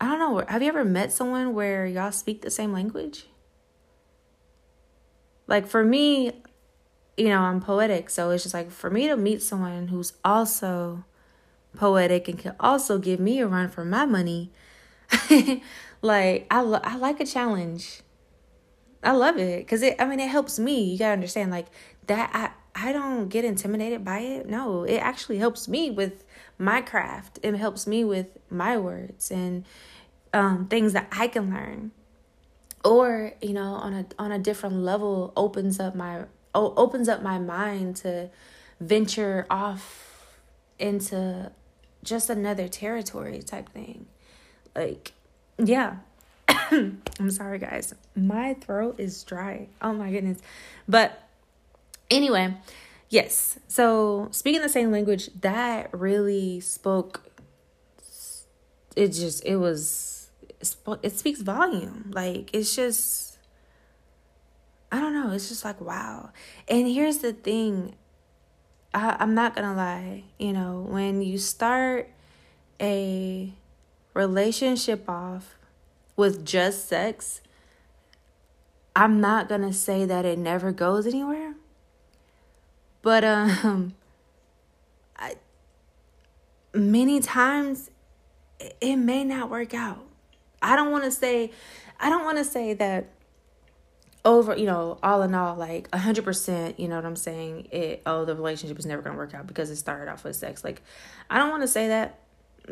I 0.00 0.06
don't 0.06 0.18
know, 0.18 0.44
have 0.48 0.62
you 0.62 0.68
ever 0.68 0.84
met 0.84 1.12
someone 1.12 1.54
where 1.54 1.86
y'all 1.86 2.12
speak 2.12 2.42
the 2.42 2.50
same 2.50 2.72
language? 2.72 3.26
Like 5.46 5.66
for 5.66 5.84
me, 5.84 6.32
you 7.16 7.28
know, 7.28 7.40
I'm 7.40 7.60
poetic, 7.60 8.10
so 8.10 8.30
it's 8.30 8.42
just 8.42 8.54
like 8.54 8.70
for 8.70 8.90
me 8.90 9.06
to 9.06 9.16
meet 9.16 9.42
someone 9.42 9.88
who's 9.88 10.14
also 10.24 11.04
poetic 11.76 12.28
and 12.28 12.38
can 12.38 12.54
also 12.58 12.98
give 12.98 13.20
me 13.20 13.40
a 13.40 13.46
run 13.46 13.68
for 13.68 13.84
my 13.84 14.04
money 14.04 14.50
Like 16.02 16.46
I 16.50 16.60
lo- 16.60 16.80
I 16.82 16.96
like 16.96 17.20
a 17.20 17.26
challenge. 17.26 18.02
I 19.02 19.12
love 19.12 19.38
it 19.38 19.66
cuz 19.66 19.82
it 19.82 19.96
I 19.98 20.04
mean 20.04 20.20
it 20.20 20.28
helps 20.28 20.58
me. 20.58 20.84
You 20.84 20.98
got 20.98 21.08
to 21.08 21.12
understand 21.12 21.50
like 21.50 21.66
that 22.06 22.30
I 22.34 22.50
I 22.74 22.92
don't 22.92 23.28
get 23.28 23.44
intimidated 23.44 24.04
by 24.04 24.20
it. 24.20 24.48
No, 24.48 24.84
it 24.84 24.96
actually 24.96 25.38
helps 25.38 25.68
me 25.68 25.90
with 25.90 26.24
my 26.58 26.80
craft. 26.80 27.38
It 27.42 27.54
helps 27.54 27.86
me 27.86 28.04
with 28.04 28.26
my 28.50 28.76
words 28.78 29.30
and 29.30 29.64
um, 30.32 30.66
things 30.68 30.92
that 30.94 31.08
I 31.12 31.28
can 31.28 31.50
learn. 31.50 31.92
Or, 32.84 33.34
you 33.40 33.52
know, 33.52 33.74
on 33.74 33.92
a 33.92 34.06
on 34.18 34.32
a 34.32 34.38
different 34.38 34.76
level 34.76 35.32
opens 35.36 35.78
up 35.78 35.94
my 35.94 36.24
opens 36.54 37.08
up 37.08 37.22
my 37.22 37.38
mind 37.38 37.96
to 37.96 38.30
venture 38.80 39.46
off 39.48 40.38
into 40.78 41.52
just 42.02 42.28
another 42.28 42.68
territory 42.68 43.40
type 43.40 43.68
thing. 43.68 44.06
Like 44.74 45.12
yeah. 45.58 45.96
I'm 46.48 47.30
sorry, 47.30 47.58
guys. 47.58 47.94
My 48.14 48.54
throat 48.54 48.96
is 48.98 49.22
dry. 49.24 49.68
Oh 49.80 49.92
my 49.92 50.10
goodness. 50.10 50.38
But 50.88 51.28
anyway, 52.10 52.54
yes. 53.08 53.58
So 53.68 54.28
speaking 54.30 54.62
the 54.62 54.68
same 54.68 54.90
language, 54.90 55.30
that 55.40 55.90
really 55.92 56.60
spoke. 56.60 57.22
It 58.94 59.08
just, 59.08 59.44
it 59.44 59.56
was, 59.56 60.30
it 61.02 61.16
speaks 61.16 61.40
volume. 61.40 62.10
Like, 62.14 62.50
it's 62.52 62.76
just, 62.76 63.38
I 64.90 65.00
don't 65.00 65.14
know. 65.14 65.32
It's 65.32 65.48
just 65.48 65.64
like, 65.64 65.80
wow. 65.80 66.30
And 66.68 66.86
here's 66.86 67.18
the 67.18 67.32
thing 67.32 67.94
I, 68.92 69.16
I'm 69.18 69.34
not 69.34 69.54
going 69.54 69.66
to 69.66 69.74
lie. 69.74 70.24
You 70.38 70.52
know, 70.52 70.86
when 70.86 71.22
you 71.22 71.38
start 71.38 72.10
a 72.80 73.54
relationship 74.14 75.08
off 75.08 75.56
with 76.16 76.44
just 76.44 76.88
sex, 76.88 77.40
I'm 78.94 79.20
not 79.20 79.48
going 79.48 79.62
to 79.62 79.72
say 79.72 80.04
that 80.04 80.24
it 80.24 80.38
never 80.38 80.72
goes 80.72 81.06
anywhere. 81.06 81.54
But 83.02 83.24
um 83.24 83.94
I 85.16 85.34
many 86.72 87.20
times 87.20 87.90
it 88.80 88.96
may 88.96 89.24
not 89.24 89.50
work 89.50 89.74
out. 89.74 90.04
I 90.62 90.76
don't 90.76 90.92
want 90.92 91.04
to 91.04 91.10
say 91.10 91.50
I 91.98 92.08
don't 92.08 92.24
want 92.24 92.38
to 92.38 92.44
say 92.44 92.74
that 92.74 93.08
over, 94.24 94.56
you 94.56 94.66
know, 94.66 94.98
all 95.02 95.22
in 95.22 95.34
all 95.34 95.56
like 95.56 95.90
100%, 95.90 96.78
you 96.78 96.86
know 96.86 96.94
what 96.94 97.04
I'm 97.04 97.16
saying? 97.16 97.66
It 97.72 98.02
oh 98.06 98.24
the 98.24 98.36
relationship 98.36 98.78
is 98.78 98.86
never 98.86 99.02
going 99.02 99.14
to 99.14 99.18
work 99.18 99.34
out 99.34 99.48
because 99.48 99.68
it 99.70 99.76
started 99.76 100.10
off 100.10 100.22
with 100.22 100.36
sex. 100.36 100.62
Like 100.62 100.82
I 101.28 101.38
don't 101.38 101.50
want 101.50 101.62
to 101.62 101.68
say 101.68 101.88
that 101.88 102.20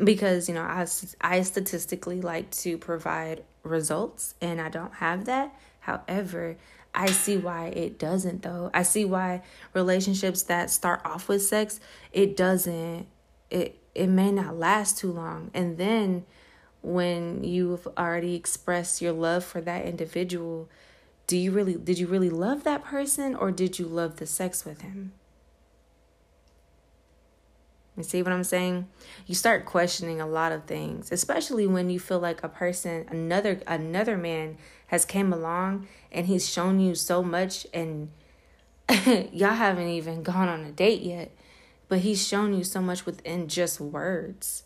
because 0.03 0.47
you 0.47 0.55
know 0.55 0.61
I, 0.61 0.87
I 1.21 1.41
statistically 1.41 2.21
like 2.21 2.51
to 2.51 2.77
provide 2.77 3.43
results 3.63 4.35
and 4.41 4.59
i 4.59 4.69
don't 4.69 4.95
have 4.95 5.25
that. 5.25 5.53
However 5.81 6.57
i 6.93 7.07
see 7.07 7.37
why 7.37 7.67
it 7.67 7.97
doesn't 7.97 8.43
though. 8.43 8.69
I 8.73 8.83
see 8.83 9.05
why 9.05 9.41
relationships 9.73 10.43
that 10.43 10.69
start 10.69 11.01
off 11.05 11.27
with 11.27 11.43
sex 11.43 11.79
it 12.11 12.37
doesn't 12.37 13.07
it 13.49 13.77
it 13.93 14.07
may 14.07 14.31
not 14.31 14.57
last 14.57 14.97
too 14.97 15.11
long. 15.11 15.51
And 15.53 15.77
then 15.77 16.25
when 16.81 17.43
you've 17.43 17.87
already 17.97 18.35
expressed 18.35 19.01
your 19.01 19.11
love 19.11 19.43
for 19.43 19.61
that 19.61 19.85
individual 19.85 20.69
do 21.27 21.37
you 21.37 21.51
really 21.51 21.75
did 21.75 21.99
you 21.99 22.07
really 22.07 22.29
love 22.29 22.63
that 22.63 22.83
person 22.83 23.35
or 23.35 23.51
did 23.51 23.77
you 23.77 23.85
love 23.85 24.17
the 24.17 24.25
sex 24.25 24.65
with 24.65 24.81
him 24.81 25.13
you 28.01 28.09
see 28.09 28.23
what 28.23 28.31
I'm 28.31 28.43
saying? 28.43 28.87
You 29.27 29.35
start 29.35 29.65
questioning 29.65 30.19
a 30.19 30.25
lot 30.25 30.51
of 30.51 30.65
things, 30.65 31.11
especially 31.11 31.67
when 31.67 31.89
you 31.91 31.99
feel 31.99 32.19
like 32.19 32.43
a 32.43 32.49
person, 32.49 33.05
another 33.09 33.61
another 33.67 34.17
man 34.17 34.57
has 34.87 35.05
came 35.05 35.31
along 35.31 35.87
and 36.11 36.25
he's 36.25 36.49
shown 36.49 36.79
you 36.79 36.95
so 36.95 37.21
much 37.21 37.67
and 37.73 38.09
y'all 39.31 39.51
haven't 39.51 39.87
even 39.87 40.23
gone 40.23 40.49
on 40.49 40.63
a 40.63 40.71
date 40.71 41.01
yet, 41.01 41.31
but 41.87 41.99
he's 41.99 42.27
shown 42.27 42.55
you 42.55 42.63
so 42.63 42.81
much 42.81 43.05
within 43.05 43.47
just 43.47 43.79
words. 43.79 44.63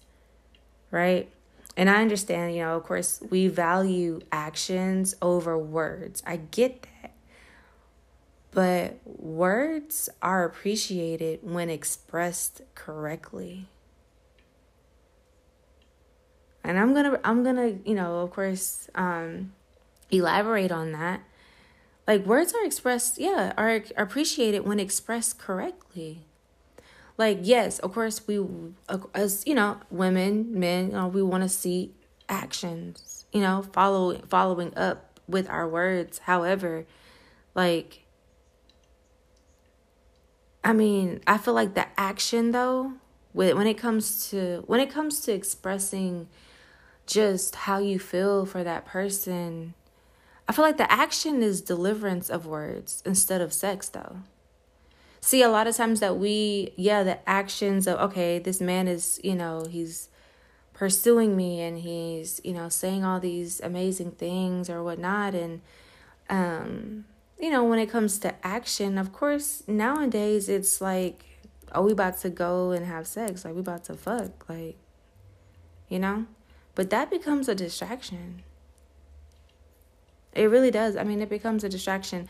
Right? 0.91 1.29
And 1.75 1.89
I 1.89 2.01
understand, 2.01 2.55
you 2.55 2.61
know, 2.61 2.77
of 2.77 2.83
course, 2.83 3.21
we 3.29 3.49
value 3.49 4.21
actions 4.31 5.13
over 5.21 5.57
words. 5.57 6.23
I 6.25 6.37
get 6.37 6.83
that. 6.83 6.94
But 8.55 9.01
words 9.05 10.09
are 10.23 10.45
appreciated 10.45 11.41
when 11.43 11.69
expressed 11.69 12.63
correctly. 12.75 13.67
And 16.63 16.79
I'm 16.79 16.93
going 16.93 17.11
to 17.11 17.19
I'm 17.27 17.43
going 17.43 17.57
to, 17.57 17.89
you 17.89 17.95
know, 17.95 18.19
of 18.21 18.31
course, 18.31 18.89
um 18.95 19.53
elaborate 20.11 20.71
on 20.71 20.91
that. 20.93 21.21
Like 22.07 22.25
words 22.25 22.53
are 22.53 22.65
expressed, 22.65 23.19
yeah, 23.19 23.53
are, 23.57 23.83
are 23.97 24.03
appreciated 24.05 24.65
when 24.65 24.79
expressed 24.79 25.39
correctly. 25.39 26.25
like 27.17 27.39
yes 27.43 27.79
of 27.79 27.93
course 27.93 28.27
we 28.27 28.39
as 29.13 29.43
you 29.47 29.55
know 29.55 29.79
women 29.89 30.47
men 30.59 30.87
you 30.87 30.93
know, 30.93 31.07
we 31.07 31.23
want 31.23 31.43
to 31.43 31.49
see 31.49 31.91
actions 32.29 33.25
you 33.33 33.41
know 33.41 33.63
follow 33.73 34.17
following 34.29 34.73
up 34.77 35.19
with 35.27 35.49
our 35.49 35.67
words 35.67 36.19
however 36.19 36.85
like 37.55 38.04
i 40.65 40.73
mean 40.73 41.21
i 41.25 41.37
feel 41.37 41.53
like 41.53 41.73
the 41.73 41.87
action 41.97 42.51
though 42.51 42.91
when 43.31 43.67
it 43.67 43.77
comes 43.77 44.29
to 44.29 44.63
when 44.67 44.79
it 44.79 44.89
comes 44.89 45.21
to 45.21 45.31
expressing 45.31 46.27
just 47.05 47.55
how 47.55 47.77
you 47.77 47.97
feel 47.97 48.45
for 48.45 48.63
that 48.63 48.85
person 48.85 49.73
i 50.49 50.51
feel 50.51 50.65
like 50.65 50.77
the 50.77 50.91
action 50.91 51.41
is 51.41 51.61
deliverance 51.61 52.29
of 52.29 52.45
words 52.45 53.01
instead 53.05 53.39
of 53.39 53.53
sex 53.53 53.87
though. 53.89 54.17
See 55.21 55.41
a 55.41 55.49
lot 55.49 55.65
of 55.65 55.75
times 55.75 56.01
that 56.01 56.17
we 56.17 56.71
yeah 56.75 57.01
the 57.01 57.27
actions 57.27 57.87
of 57.87 57.97
okay 57.99 58.37
this 58.37 58.61
man 58.61 58.87
is 58.87 59.19
you 59.23 59.33
know 59.33 59.65
he's 59.67 60.07
pursuing 60.75 61.35
me 61.35 61.61
and 61.61 61.79
he's 61.79 62.39
you 62.43 62.53
know 62.53 62.69
saying 62.69 63.03
all 63.03 63.19
these 63.19 63.59
amazing 63.61 64.11
things 64.11 64.69
or 64.69 64.83
whatnot 64.83 65.33
and 65.33 65.61
um 66.29 67.05
you 67.39 67.49
know 67.49 67.63
when 67.63 67.79
it 67.79 67.87
comes 67.87 68.17
to 68.19 68.33
action 68.45 68.97
of 68.97 69.11
course 69.11 69.63
nowadays 69.67 70.47
it's 70.49 70.79
like 70.81 71.35
oh 71.75 71.81
we 71.81 71.91
about 71.91 72.17
to 72.19 72.29
go 72.29 72.71
and 72.71 72.85
have 72.85 73.05
sex. 73.05 73.45
Like 73.45 73.53
we 73.53 73.59
about 73.59 73.83
to 73.85 73.93
fuck. 73.93 74.49
Like 74.49 74.77
you 75.89 75.99
know? 75.99 76.25
But 76.73 76.89
that 76.89 77.09
becomes 77.09 77.47
a 77.47 77.55
distraction. 77.55 78.43
It 80.33 80.45
really 80.45 80.71
does. 80.71 80.95
I 80.95 81.03
mean 81.03 81.21
it 81.21 81.29
becomes 81.29 81.63
a 81.63 81.69
distraction. 81.69 82.27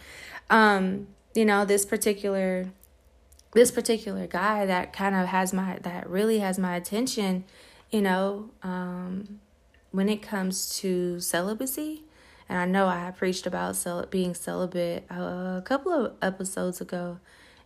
Um 0.49 1.07
you 1.33 1.45
know 1.45 1.63
this 1.63 1.85
particular 1.85 2.71
this 3.53 3.71
particular 3.71 4.27
guy 4.27 4.65
that 4.65 4.91
kind 4.91 5.15
of 5.15 5.27
has 5.27 5.53
my 5.53 5.79
that 5.81 6.09
really 6.09 6.39
has 6.39 6.59
my 6.59 6.75
attention 6.75 7.45
you 7.89 8.01
know 8.01 8.49
um 8.63 9.39
when 9.91 10.09
it 10.09 10.21
comes 10.21 10.77
to 10.77 11.19
celibacy 11.21 12.03
and 12.47 12.57
i 12.57 12.65
know 12.65 12.87
i 12.87 13.11
preached 13.11 13.45
about 13.45 13.75
cel- 13.75 14.05
being 14.05 14.33
celibate 14.33 15.03
a 15.09 15.61
couple 15.65 15.91
of 15.91 16.13
episodes 16.21 16.81
ago. 16.81 17.19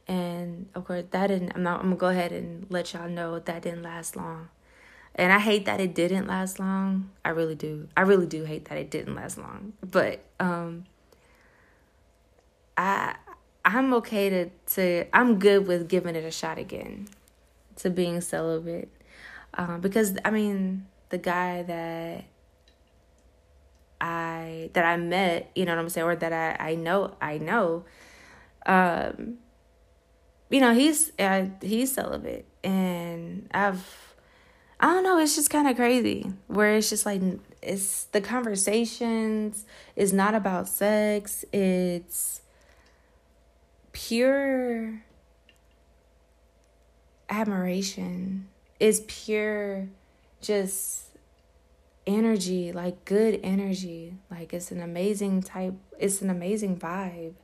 And 0.07 0.67
of 0.73 0.85
course 0.85 1.03
that 1.11 1.27
didn't 1.27 1.51
i'm 1.55 1.63
not 1.63 1.81
i'm 1.81 1.87
gonna 1.87 1.95
go 1.97 2.07
ahead 2.07 2.31
and 2.31 2.65
let 2.69 2.93
y'all 2.93 3.07
know 3.09 3.37
that 3.39 3.61
didn't 3.61 3.83
last 3.83 4.15
long. 4.15 4.49
And 5.15 5.31
i 5.31 5.39
hate 5.39 5.65
that 5.65 5.79
it 5.79 5.93
didn't 5.93 6.27
last 6.27 6.59
long. 6.59 7.11
I 7.23 7.29
really 7.29 7.55
do. 7.55 7.87
I 7.95 8.01
really 8.01 8.25
do 8.25 8.43
hate 8.45 8.65
that 8.65 8.77
it 8.77 8.89
didn't 8.89 9.15
last 9.15 9.37
long. 9.37 9.73
But 9.81 10.23
um 10.39 10.85
i 12.77 13.15
I'm 13.65 13.93
okay 13.95 14.29
to 14.29 14.49
to 14.75 15.05
I'm 15.13 15.37
good 15.37 15.67
with 15.67 15.87
giving 15.87 16.15
it 16.15 16.23
a 16.23 16.31
shot 16.31 16.57
again 16.57 17.07
to 17.77 17.89
being 17.89 18.21
celibate. 18.21 18.89
Um, 19.53 19.81
because 19.81 20.17
I 20.23 20.31
mean 20.31 20.87
the 21.09 21.17
guy 21.17 21.63
that 21.63 22.25
I 24.01 24.69
that 24.73 24.85
I 24.85 24.97
met, 24.97 25.51
you 25.55 25.65
know 25.65 25.75
what 25.75 25.81
I'm 25.81 25.89
saying, 25.89 26.07
or 26.07 26.15
that 26.15 26.33
I 26.33 26.71
I 26.71 26.75
know 26.75 27.15
I 27.21 27.37
know, 27.37 27.85
um, 28.65 29.37
you 30.49 30.61
know 30.61 30.73
he's 30.73 31.11
uh, 31.19 31.45
he's 31.61 31.93
celibate, 31.93 32.45
and 32.63 33.49
I've 33.53 34.15
I 34.79 34.93
don't 34.93 35.03
know, 35.03 35.17
it's 35.19 35.35
just 35.35 35.49
kind 35.49 35.67
of 35.67 35.75
crazy 35.75 36.31
where 36.47 36.75
it's 36.75 36.89
just 36.89 37.05
like 37.05 37.21
it's 37.61 38.05
the 38.05 38.21
conversations 38.21 39.65
is 39.95 40.13
not 40.13 40.33
about 40.33 40.69
sex, 40.69 41.43
it's 41.51 42.41
pure 43.91 45.01
admiration. 47.29 48.47
Is 48.79 49.03
pure 49.07 49.89
just 50.41 51.08
energy 52.09 52.71
like 52.71 53.05
good 53.05 53.39
energy. 53.43 54.15
Like 54.29 54.53
it's 54.53 54.71
an 54.71 54.81
amazing 54.81 55.43
type 55.43 55.75
it's 55.97 56.21
an 56.21 56.29
amazing 56.29 56.77
vibe. 56.77 57.35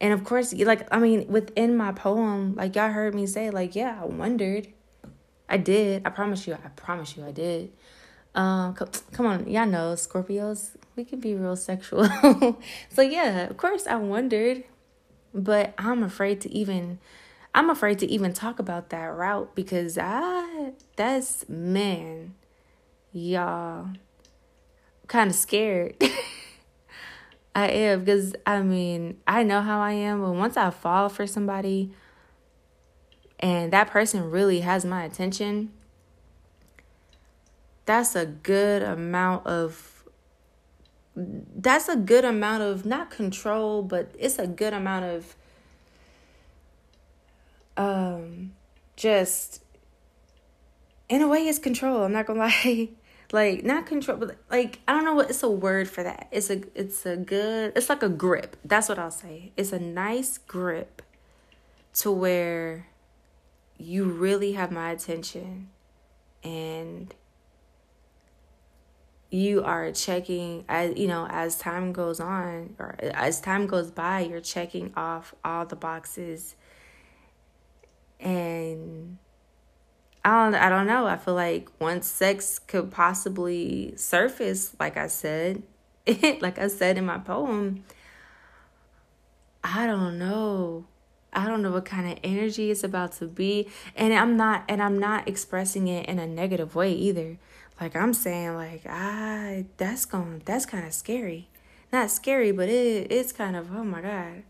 And 0.00 0.12
of 0.12 0.24
course 0.24 0.52
like 0.54 0.86
i 0.94 0.98
mean 0.98 1.26
within 1.28 1.76
my 1.76 1.92
poem 1.92 2.54
like 2.54 2.76
y'all 2.76 2.90
heard 2.90 3.14
me 3.14 3.26
say 3.26 3.50
like 3.50 3.74
yeah 3.74 3.98
i 4.00 4.04
wondered. 4.04 4.68
I 5.48 5.56
did. 5.56 6.06
I 6.06 6.10
promise 6.10 6.46
you 6.46 6.54
i 6.54 6.68
promise 6.68 7.16
you 7.16 7.24
i 7.24 7.32
did. 7.32 7.72
Um 8.34 8.74
come 8.74 9.26
on 9.26 9.48
y'all 9.48 9.66
know 9.66 9.94
scorpios 9.94 10.76
we 10.96 11.04
can 11.04 11.20
be 11.20 11.34
real 11.34 11.56
sexual. 11.56 12.08
so 12.90 13.02
yeah, 13.02 13.48
of 13.48 13.56
course 13.56 13.86
I 13.86 13.96
wondered, 13.96 14.64
but 15.32 15.72
I'm 15.78 16.02
afraid 16.02 16.40
to 16.42 16.52
even 16.52 16.98
I'm 17.54 17.70
afraid 17.70 17.98
to 18.00 18.06
even 18.06 18.32
talk 18.32 18.58
about 18.58 18.90
that 18.90 19.06
route 19.06 19.54
because 19.54 19.98
I 19.98 20.72
that's 20.96 21.48
man, 21.48 22.34
y'all 23.12 23.88
kind 25.06 25.30
of 25.30 25.36
scared. 25.36 25.96
I 27.54 27.66
am 27.68 28.00
because 28.00 28.34
I 28.46 28.62
mean, 28.62 29.18
I 29.26 29.42
know 29.42 29.60
how 29.60 29.80
I 29.80 29.92
am, 29.92 30.20
but 30.20 30.32
once 30.32 30.56
I 30.56 30.70
fall 30.70 31.08
for 31.08 31.26
somebody 31.26 31.92
and 33.40 33.72
that 33.72 33.88
person 33.88 34.30
really 34.30 34.60
has 34.60 34.84
my 34.84 35.02
attention, 35.02 35.72
that's 37.86 38.14
a 38.14 38.26
good 38.26 38.82
amount 38.82 39.46
of 39.46 40.04
that's 41.16 41.88
a 41.88 41.96
good 41.96 42.24
amount 42.24 42.62
of 42.62 42.86
not 42.86 43.10
control, 43.10 43.82
but 43.82 44.14
it's 44.18 44.38
a 44.38 44.46
good 44.46 44.72
amount 44.72 45.04
of 45.06 45.36
um 47.76 48.52
just 48.96 49.64
in 51.08 51.20
a 51.20 51.26
way 51.28 51.48
it's 51.48 51.58
control. 51.58 52.04
I'm 52.04 52.12
not 52.12 52.26
gonna 52.26 52.38
lie. 52.64 52.90
Like 53.32 53.64
not 53.64 53.86
control 53.86 54.16
but 54.16 54.36
like 54.50 54.80
I 54.88 54.92
don't 54.92 55.04
know 55.04 55.14
what 55.14 55.30
it's 55.30 55.42
a 55.42 55.50
word 55.50 55.88
for 55.88 56.02
that. 56.02 56.28
It's 56.30 56.50
a 56.50 56.62
it's 56.74 57.06
a 57.06 57.16
good 57.16 57.72
it's 57.76 57.88
like 57.88 58.02
a 58.02 58.08
grip. 58.08 58.56
That's 58.64 58.88
what 58.88 58.98
I'll 58.98 59.10
say. 59.10 59.52
It's 59.56 59.72
a 59.72 59.78
nice 59.78 60.38
grip 60.38 61.02
to 61.94 62.10
where 62.10 62.86
you 63.78 64.04
really 64.04 64.52
have 64.52 64.70
my 64.70 64.90
attention 64.90 65.70
and 66.42 67.14
you 69.30 69.62
are 69.62 69.92
checking 69.92 70.64
as 70.68 70.96
you 70.98 71.06
know 71.06 71.26
as 71.30 71.56
time 71.56 71.92
goes 71.92 72.20
on 72.20 72.74
or 72.78 72.96
as 73.00 73.40
time 73.40 73.66
goes 73.66 73.90
by 73.90 74.20
you're 74.20 74.40
checking 74.40 74.92
off 74.96 75.34
all 75.44 75.64
the 75.64 75.76
boxes 75.76 76.56
and 78.18 79.18
I 80.24 80.44
don't 80.44 80.54
I 80.54 80.68
don't 80.68 80.86
know. 80.86 81.06
I 81.06 81.16
feel 81.16 81.34
like 81.34 81.68
once 81.80 82.06
sex 82.06 82.58
could 82.58 82.90
possibly 82.90 83.94
surface, 83.96 84.74
like 84.78 84.96
I 84.96 85.06
said, 85.06 85.62
like 86.40 86.58
I 86.58 86.68
said 86.68 86.98
in 86.98 87.06
my 87.06 87.18
poem, 87.18 87.84
I 89.64 89.86
don't 89.86 90.18
know. 90.18 90.84
I 91.32 91.46
don't 91.46 91.62
know 91.62 91.70
what 91.70 91.84
kind 91.84 92.10
of 92.10 92.18
energy 92.24 92.70
it's 92.70 92.82
about 92.82 93.12
to 93.12 93.26
be. 93.26 93.68
And 93.96 94.12
I'm 94.12 94.36
not 94.36 94.64
and 94.68 94.82
I'm 94.82 94.98
not 94.98 95.28
expressing 95.28 95.88
it 95.88 96.06
in 96.06 96.18
a 96.18 96.26
negative 96.26 96.74
way 96.74 96.92
either. 96.92 97.38
Like 97.80 97.96
I'm 97.96 98.12
saying, 98.12 98.56
like 98.56 98.82
I 98.86 99.66
that's 99.78 100.04
going 100.04 100.42
that's 100.44 100.66
kind 100.66 100.86
of 100.86 100.92
scary. 100.92 101.48
Not 101.92 102.10
scary, 102.10 102.52
but 102.52 102.68
it 102.68 103.10
it's 103.10 103.32
kind 103.32 103.56
of 103.56 103.74
oh 103.74 103.84
my 103.84 104.02
god. 104.02 104.42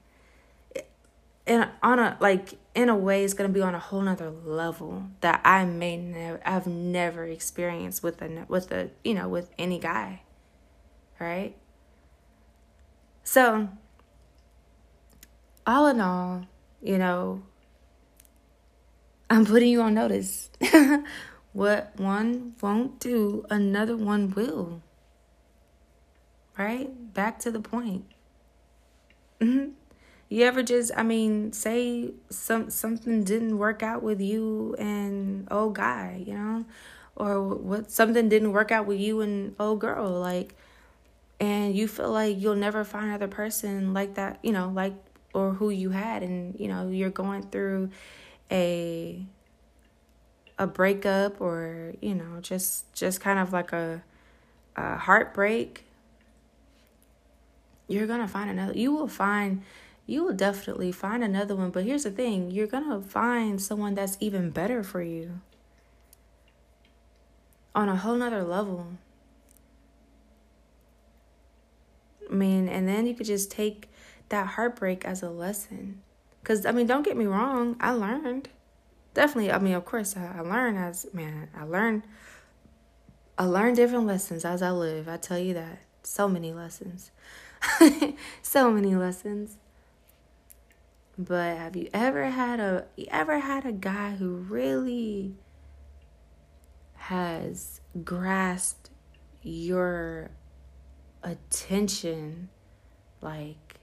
And 1.47 1.69
on 1.83 1.99
a 1.99 2.17
like 2.21 2.55
in 2.75 2.89
a 2.89 2.97
way, 2.97 3.25
it's 3.25 3.35
gonna 3.35 3.49
be 3.49 3.63
on 3.63 3.75
a 3.75 3.79
whole 3.79 4.03
nother 4.03 4.31
level 4.31 5.05
that 5.21 5.41
I 5.45 5.65
may 5.65 5.97
never 5.97 6.41
I've 6.45 6.67
never 6.67 7.25
experienced 7.25 8.03
with 8.03 8.23
a 8.23 8.45
with 8.49 8.71
a 8.73 8.91
you 9.05 9.15
know 9.15 9.29
with 9.29 9.51
any 9.59 9.79
guy, 9.79 10.23
right? 11.19 11.57
So, 13.25 13.69
all 15.67 15.87
in 15.87 16.01
all, 16.01 16.47
you 16.83 16.99
know, 16.99 17.43
I'm 19.29 19.45
putting 19.45 19.71
you 19.71 19.83
on 19.83 19.95
notice. 19.95 20.51
What 21.53 21.93
one 21.97 22.55
won't 22.61 23.01
do, 23.01 23.45
another 23.51 23.97
one 23.97 24.31
will. 24.31 24.83
Right? 26.57 27.13
Back 27.13 27.41
to 27.41 27.51
the 27.51 27.61
point. 27.61 28.05
Mm-hmm. 29.41 29.71
You 30.31 30.45
ever 30.47 30.63
just, 30.63 30.93
I 30.97 31.03
mean, 31.03 31.53
say 31.53 32.13
some 32.31 32.71
something 32.71 33.25
didn't 33.25 33.59
work 33.59 33.83
out 33.83 34.03
with 34.03 34.21
you 34.21 34.77
and 34.79 35.49
oh 35.51 35.71
guy, 35.71 36.23
you 36.27 36.35
know, 36.35 36.65
or 37.17 37.49
what 37.55 37.91
something 37.91 38.29
didn't 38.31 38.53
work 38.53 38.71
out 38.73 38.87
with 38.87 39.01
you 39.01 39.21
and 39.23 39.57
oh 39.61 39.77
girl, 39.77 40.09
like, 40.21 40.55
and 41.41 41.75
you 41.77 41.89
feel 41.89 42.11
like 42.13 42.41
you'll 42.41 42.57
never 42.57 42.85
find 42.85 43.07
another 43.09 43.29
person 43.29 43.95
like 43.95 44.15
that, 44.15 44.39
you 44.43 44.53
know, 44.53 44.69
like 44.71 44.95
or 45.35 45.55
who 45.55 45.71
you 45.71 45.91
had, 45.91 46.23
and 46.23 46.59
you 46.61 46.69
know 46.69 46.89
you're 46.89 47.11
going 47.11 47.43
through 47.45 47.91
a 48.51 49.25
a 50.59 50.67
breakup 50.67 51.41
or 51.41 51.95
you 52.01 52.15
know 52.15 52.41
just 52.41 52.93
just 52.95 53.21
kind 53.21 53.39
of 53.39 53.53
like 53.53 53.73
a, 53.73 54.03
a 54.77 54.97
heartbreak. 54.97 55.85
You're 57.89 58.07
gonna 58.07 58.29
find 58.29 58.51
another 58.51 58.75
you 58.79 58.93
will 58.93 59.09
find 59.09 59.63
you 60.11 60.25
will 60.25 60.35
definitely 60.35 60.91
find 60.91 61.23
another 61.23 61.55
one. 61.55 61.71
But 61.71 61.85
here's 61.85 62.03
the 62.03 62.11
thing 62.11 62.51
you're 62.51 62.67
going 62.67 62.89
to 62.91 63.01
find 63.01 63.63
someone 63.63 63.95
that's 63.95 64.17
even 64.19 64.51
better 64.51 64.83
for 64.83 65.01
you 65.01 65.41
on 67.75 67.89
a 67.89 67.95
whole 67.95 68.17
nother 68.17 68.43
level. 68.43 68.89
I 72.29 72.35
mean, 72.35 72.69
and 72.69 72.89
then 72.89 73.07
you 73.07 73.15
could 73.15 73.27
just 73.27 73.51
take 73.51 73.89
that 74.31 74.49
heartbreak 74.49 75.05
as 75.05 75.23
a 75.23 75.31
lesson. 75.31 76.03
Because, 76.43 76.67
I 76.67 76.73
mean, 76.73 76.87
don't 76.87 77.05
get 77.05 77.17
me 77.17 77.27
wrong, 77.27 77.77
I 77.81 77.93
learned. 77.93 78.49
Definitely, 79.15 79.53
I 79.53 79.59
mean, 79.59 79.75
of 79.75 79.85
course, 79.85 80.17
I, 80.17 80.39
I 80.39 80.41
learned 80.41 80.79
as, 80.79 81.07
man, 81.13 81.49
I 81.57 81.65
learned. 81.65 82.03
I 83.39 83.45
learned 83.45 83.77
different 83.77 84.07
lessons 84.07 84.45
as 84.45 84.61
I 84.61 84.71
live. 84.71 85.09
I 85.09 85.17
tell 85.17 85.39
you 85.39 85.55
that. 85.55 85.79
So 86.03 86.29
many 86.29 86.53
lessons. 86.53 87.11
so 88.43 88.71
many 88.71 88.95
lessons. 88.95 89.57
But 91.21 91.59
have 91.59 91.77
you 91.77 91.91
ever 91.93 92.31
had 92.31 92.61
a 92.61 92.87
you 92.97 93.05
ever 93.11 93.41
had 93.41 93.67
a 93.67 93.73
guy 93.73 94.13
who 94.13 94.37
really 94.37 95.35
has 96.95 97.83
grasped 98.03 98.89
your 99.43 100.31
attention 101.23 102.49
like 103.21 103.81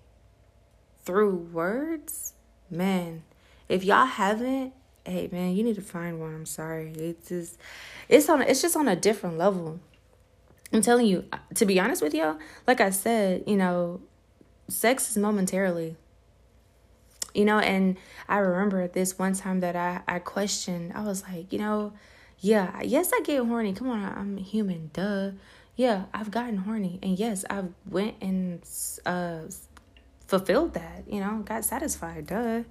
through 1.05 1.35
words? 1.35 2.33
Man, 2.71 3.21
if 3.69 3.83
y'all 3.83 4.07
haven't, 4.07 4.73
hey 5.05 5.29
man, 5.31 5.55
you 5.55 5.63
need 5.63 5.75
to 5.75 5.81
find 5.81 6.19
one. 6.19 6.33
I'm 6.33 6.47
sorry. 6.47 6.91
It's 6.93 7.29
just 7.29 7.59
it's 8.09 8.27
on 8.29 8.41
it's 8.41 8.63
just 8.63 8.75
on 8.75 8.87
a 8.87 8.95
different 8.95 9.37
level. 9.37 9.79
I'm 10.73 10.81
telling 10.81 11.05
you, 11.05 11.23
to 11.53 11.67
be 11.67 11.79
honest 11.79 12.01
with 12.01 12.15
y'all, 12.15 12.39
like 12.65 12.81
I 12.81 12.89
said, 12.89 13.43
you 13.45 13.57
know, 13.57 14.01
sex 14.69 15.11
is 15.11 15.17
momentarily 15.17 15.97
you 17.37 17.45
know 17.45 17.59
and 17.59 17.97
i 18.27 18.37
remember 18.37 18.87
this 18.87 19.17
one 19.19 19.33
time 19.33 19.59
that 19.59 19.75
i 19.75 20.01
i 20.07 20.17
questioned 20.17 20.91
i 20.93 21.01
was 21.01 21.21
like 21.23 21.53
you 21.53 21.59
know 21.59 21.93
yeah 22.39 22.81
yes 22.81 23.11
i 23.13 23.21
get 23.21 23.45
horny. 23.45 23.73
Come 23.73 23.89
on 23.89 24.03
i'm 24.03 24.37
human 24.37 24.89
duh. 24.93 25.31
Yeah 25.75 26.05
i've 26.13 26.31
gotten 26.31 26.57
horny. 26.57 26.99
And 27.01 27.17
yes 27.17 27.45
i've 27.49 27.69
went 27.89 28.15
and 28.21 28.61
uh 29.05 29.41
fulfilled 30.27 30.73
that 30.73 31.03
you 31.07 31.19
know 31.19 31.43
got 31.45 31.63
satisfied 31.63 32.27
duh. 32.27 32.63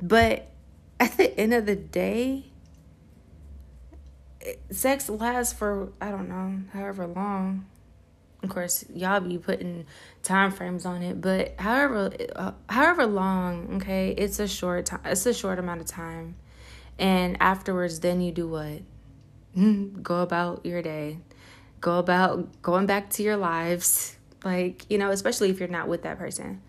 But 0.00 0.48
at 1.00 1.16
the 1.16 1.38
end 1.38 1.54
of 1.54 1.66
the 1.66 1.76
day 1.76 2.46
sex 4.70 5.08
lasts 5.08 5.52
for 5.52 5.92
i 6.00 6.10
don't 6.10 6.28
know 6.28 6.60
however 6.72 7.06
long 7.06 7.66
of 8.42 8.48
course 8.48 8.84
y'all 8.94 9.20
be 9.20 9.36
putting 9.36 9.84
time 10.22 10.50
frames 10.50 10.86
on 10.86 11.02
it 11.02 11.20
but 11.20 11.54
however 11.58 12.10
uh, 12.36 12.52
however 12.68 13.04
long 13.06 13.76
okay 13.76 14.10
it's 14.10 14.38
a 14.38 14.46
short 14.46 14.86
time 14.86 15.00
it's 15.04 15.26
a 15.26 15.34
short 15.34 15.58
amount 15.58 15.80
of 15.80 15.86
time. 15.86 16.36
And 17.00 17.36
afterwards 17.40 18.00
then 18.00 18.20
you 18.20 18.32
do 18.32 18.48
what? 18.48 18.82
Go 20.02 20.22
about 20.22 20.66
your 20.66 20.82
day. 20.82 21.18
Go 21.80 21.98
about 21.98 22.60
going 22.60 22.86
back 22.86 23.10
to 23.10 23.22
your 23.22 23.36
lives. 23.36 24.16
Like 24.44 24.86
you 24.88 24.98
know 24.98 25.10
especially 25.10 25.50
if 25.50 25.58
you're 25.58 25.68
not 25.68 25.88
with 25.88 26.02
that 26.02 26.18
person. 26.18 26.62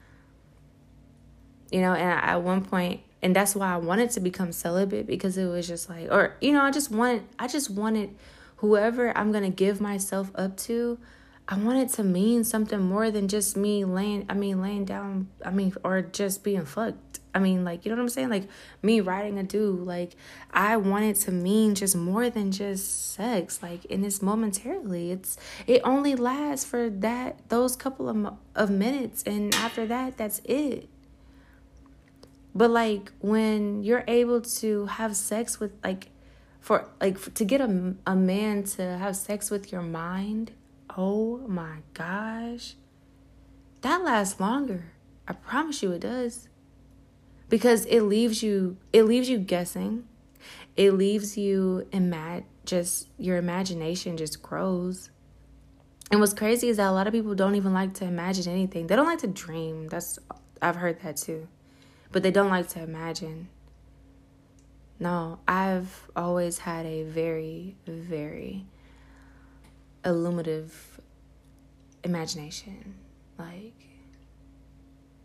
You 1.71 1.81
know 1.81 1.93
and 1.93 2.19
at 2.19 2.41
one 2.41 2.63
point 2.65 3.01
and 3.21 3.35
that's 3.35 3.55
why 3.55 3.73
i 3.73 3.77
wanted 3.77 4.09
to 4.09 4.19
become 4.19 4.51
celibate 4.51 5.05
because 5.05 5.37
it 5.37 5.45
was 5.45 5.67
just 5.67 5.89
like 5.89 6.07
or 6.09 6.35
you 6.41 6.51
know 6.51 6.61
i 6.61 6.71
just 6.71 6.89
wanted 6.89 7.21
i 7.37 7.47
just 7.47 7.69
wanted 7.69 8.15
whoever 8.57 9.15
i'm 9.17 9.31
gonna 9.31 9.49
give 9.49 9.81
myself 9.81 10.31
up 10.35 10.55
to 10.55 10.97
I 11.51 11.57
want 11.57 11.79
it 11.79 11.89
to 11.95 12.03
mean 12.03 12.43
something 12.43 12.79
more 12.79 13.09
than 13.09 13.27
just 13.27 13.57
me 13.57 13.83
laying, 13.83 14.23
I 14.29 14.35
mean, 14.35 14.61
laying 14.61 14.85
down, 14.85 15.29
I 15.43 15.49
mean, 15.49 15.73
or 15.83 16.03
just 16.03 16.43
being 16.43 16.63
fucked. 16.63 17.19
I 17.33 17.39
mean, 17.39 17.63
like, 17.63 17.85
you 17.85 17.89
know 17.89 17.95
what 17.95 18.03
I'm 18.03 18.09
saying? 18.09 18.29
Like, 18.29 18.47
me 18.83 19.01
riding 19.01 19.39
a 19.39 19.43
dude. 19.43 19.79
Like, 19.79 20.15
I 20.53 20.77
want 20.77 21.05
it 21.05 21.15
to 21.21 21.31
mean 21.31 21.73
just 21.73 21.95
more 21.95 22.29
than 22.29 22.51
just 22.51 23.13
sex. 23.13 23.63
Like, 23.63 23.87
and 23.89 24.05
it's 24.05 24.21
momentarily. 24.21 25.11
It's, 25.11 25.37
it 25.65 25.81
only 25.83 26.15
lasts 26.15 26.65
for 26.65 26.87
that, 26.87 27.49
those 27.49 27.75
couple 27.75 28.09
of, 28.09 28.35
of 28.55 28.69
minutes. 28.69 29.23
And 29.23 29.53
after 29.55 29.87
that, 29.87 30.17
that's 30.17 30.41
it. 30.45 30.87
But, 32.53 32.69
like, 32.69 33.11
when 33.21 33.81
you're 33.81 34.03
able 34.07 34.41
to 34.41 34.85
have 34.85 35.15
sex 35.15 35.59
with, 35.59 35.71
like, 35.83 36.09
for, 36.59 36.87
like, 37.01 37.33
to 37.33 37.43
get 37.43 37.59
a, 37.59 37.95
a 38.05 38.15
man 38.15 38.65
to 38.65 38.97
have 38.99 39.15
sex 39.15 39.49
with 39.49 39.71
your 39.71 39.81
mind 39.81 40.51
Oh 40.97 41.37
my 41.47 41.77
gosh. 41.93 42.75
That 43.81 44.03
lasts 44.03 44.39
longer. 44.39 44.91
I 45.27 45.33
promise 45.33 45.81
you 45.83 45.91
it 45.91 45.99
does. 45.99 46.49
Because 47.47 47.85
it 47.85 48.01
leaves 48.01 48.43
you 48.43 48.77
it 48.91 49.03
leaves 49.03 49.29
you 49.29 49.37
guessing. 49.37 50.07
It 50.75 50.91
leaves 50.91 51.37
you 51.37 51.87
imag 51.91 52.45
just 52.65 53.07
your 53.17 53.37
imagination 53.37 54.17
just 54.17 54.41
grows. 54.41 55.09
And 56.11 56.19
what's 56.19 56.33
crazy 56.33 56.69
is 56.69 56.77
that 56.77 56.87
a 56.87 56.91
lot 56.91 57.07
of 57.07 57.13
people 57.13 57.35
don't 57.35 57.55
even 57.55 57.73
like 57.73 57.93
to 57.95 58.05
imagine 58.05 58.51
anything. 58.51 58.87
They 58.87 58.95
don't 58.95 59.05
like 59.05 59.19
to 59.19 59.27
dream. 59.27 59.87
That's 59.87 60.17
I've 60.61 60.75
heard 60.75 61.01
that 61.01 61.17
too. 61.17 61.47
But 62.11 62.23
they 62.23 62.31
don't 62.31 62.49
like 62.49 62.67
to 62.69 62.81
imagine. 62.81 63.49
No, 64.99 65.39
I've 65.47 66.09
always 66.15 66.59
had 66.59 66.85
a 66.85 67.03
very, 67.03 67.77
very 67.85 68.65
illuminative 70.05 70.99
imagination. 72.03 72.95
Like, 73.37 73.85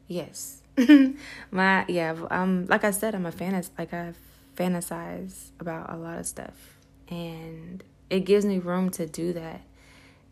yes. 0.06 0.62
My, 1.50 1.84
yeah, 1.88 2.16
um, 2.30 2.66
like 2.66 2.84
I 2.84 2.90
said, 2.90 3.14
I'm 3.14 3.26
a 3.26 3.32
fan. 3.32 3.62
Like, 3.78 3.92
I 3.92 4.12
fantasize 4.56 5.50
about 5.60 5.92
a 5.92 5.96
lot 5.96 6.18
of 6.18 6.26
stuff. 6.26 6.78
And 7.08 7.82
it 8.10 8.20
gives 8.20 8.44
me 8.44 8.58
room 8.58 8.90
to 8.90 9.06
do 9.06 9.32
that. 9.32 9.62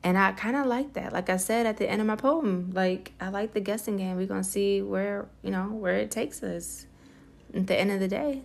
And 0.04 0.18
I 0.18 0.32
kind 0.32 0.56
of 0.56 0.66
like 0.66 0.94
that. 0.94 1.12
Like 1.12 1.30
I 1.30 1.36
said 1.36 1.64
at 1.64 1.76
the 1.76 1.88
end 1.88 2.00
of 2.00 2.06
my 2.06 2.16
poem, 2.16 2.72
like, 2.74 3.12
I 3.20 3.28
like 3.28 3.52
the 3.52 3.60
guessing 3.60 3.96
game. 3.98 4.16
We're 4.16 4.26
to 4.26 4.42
see 4.42 4.82
where, 4.82 5.28
you 5.42 5.50
know, 5.50 5.66
where 5.66 5.96
it 5.96 6.10
takes 6.10 6.42
us 6.42 6.86
at 7.54 7.68
the 7.68 7.78
end 7.78 7.92
of 7.92 8.00
the 8.00 8.08
day. 8.08 8.42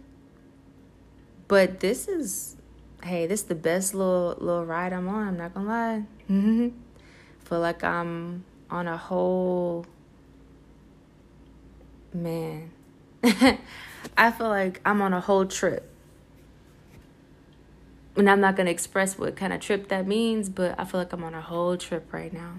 But 1.48 1.80
this 1.80 2.08
is 2.08 2.57
hey, 3.08 3.26
this 3.26 3.42
is 3.42 3.48
the 3.48 3.56
best 3.56 3.94
little 3.94 4.36
little 4.40 4.66
ride 4.66 4.94
I'm 4.94 5.08
on. 5.08 5.28
I'm 5.28 5.38
not 5.38 5.54
gonna 5.54 5.68
lie. 5.68 6.04
Feel 7.46 7.60
like 7.60 7.84
I'm 7.84 8.44
on 8.70 8.88
a 8.88 8.98
whole 8.98 9.86
man. 12.14 12.72
I 13.24 14.32
feel 14.32 14.50
like 14.50 14.82
I'm 14.86 15.02
on 15.02 15.14
a 15.14 15.22
whole 15.22 15.46
trip. 15.46 15.90
And 18.16 18.30
I'm 18.30 18.42
not 18.42 18.56
gonna 18.56 18.72
express 18.72 19.18
what 19.18 19.36
kind 19.36 19.54
of 19.54 19.62
trip 19.62 19.88
that 19.90 20.08
means, 20.08 20.50
but 20.50 20.76
I 20.78 20.86
feel 20.86 21.00
like 21.00 21.14
I'm 21.14 21.24
on 21.24 21.34
a 21.34 21.42
whole 21.42 21.78
trip 21.78 22.12
right 22.12 22.34
now. 22.34 22.56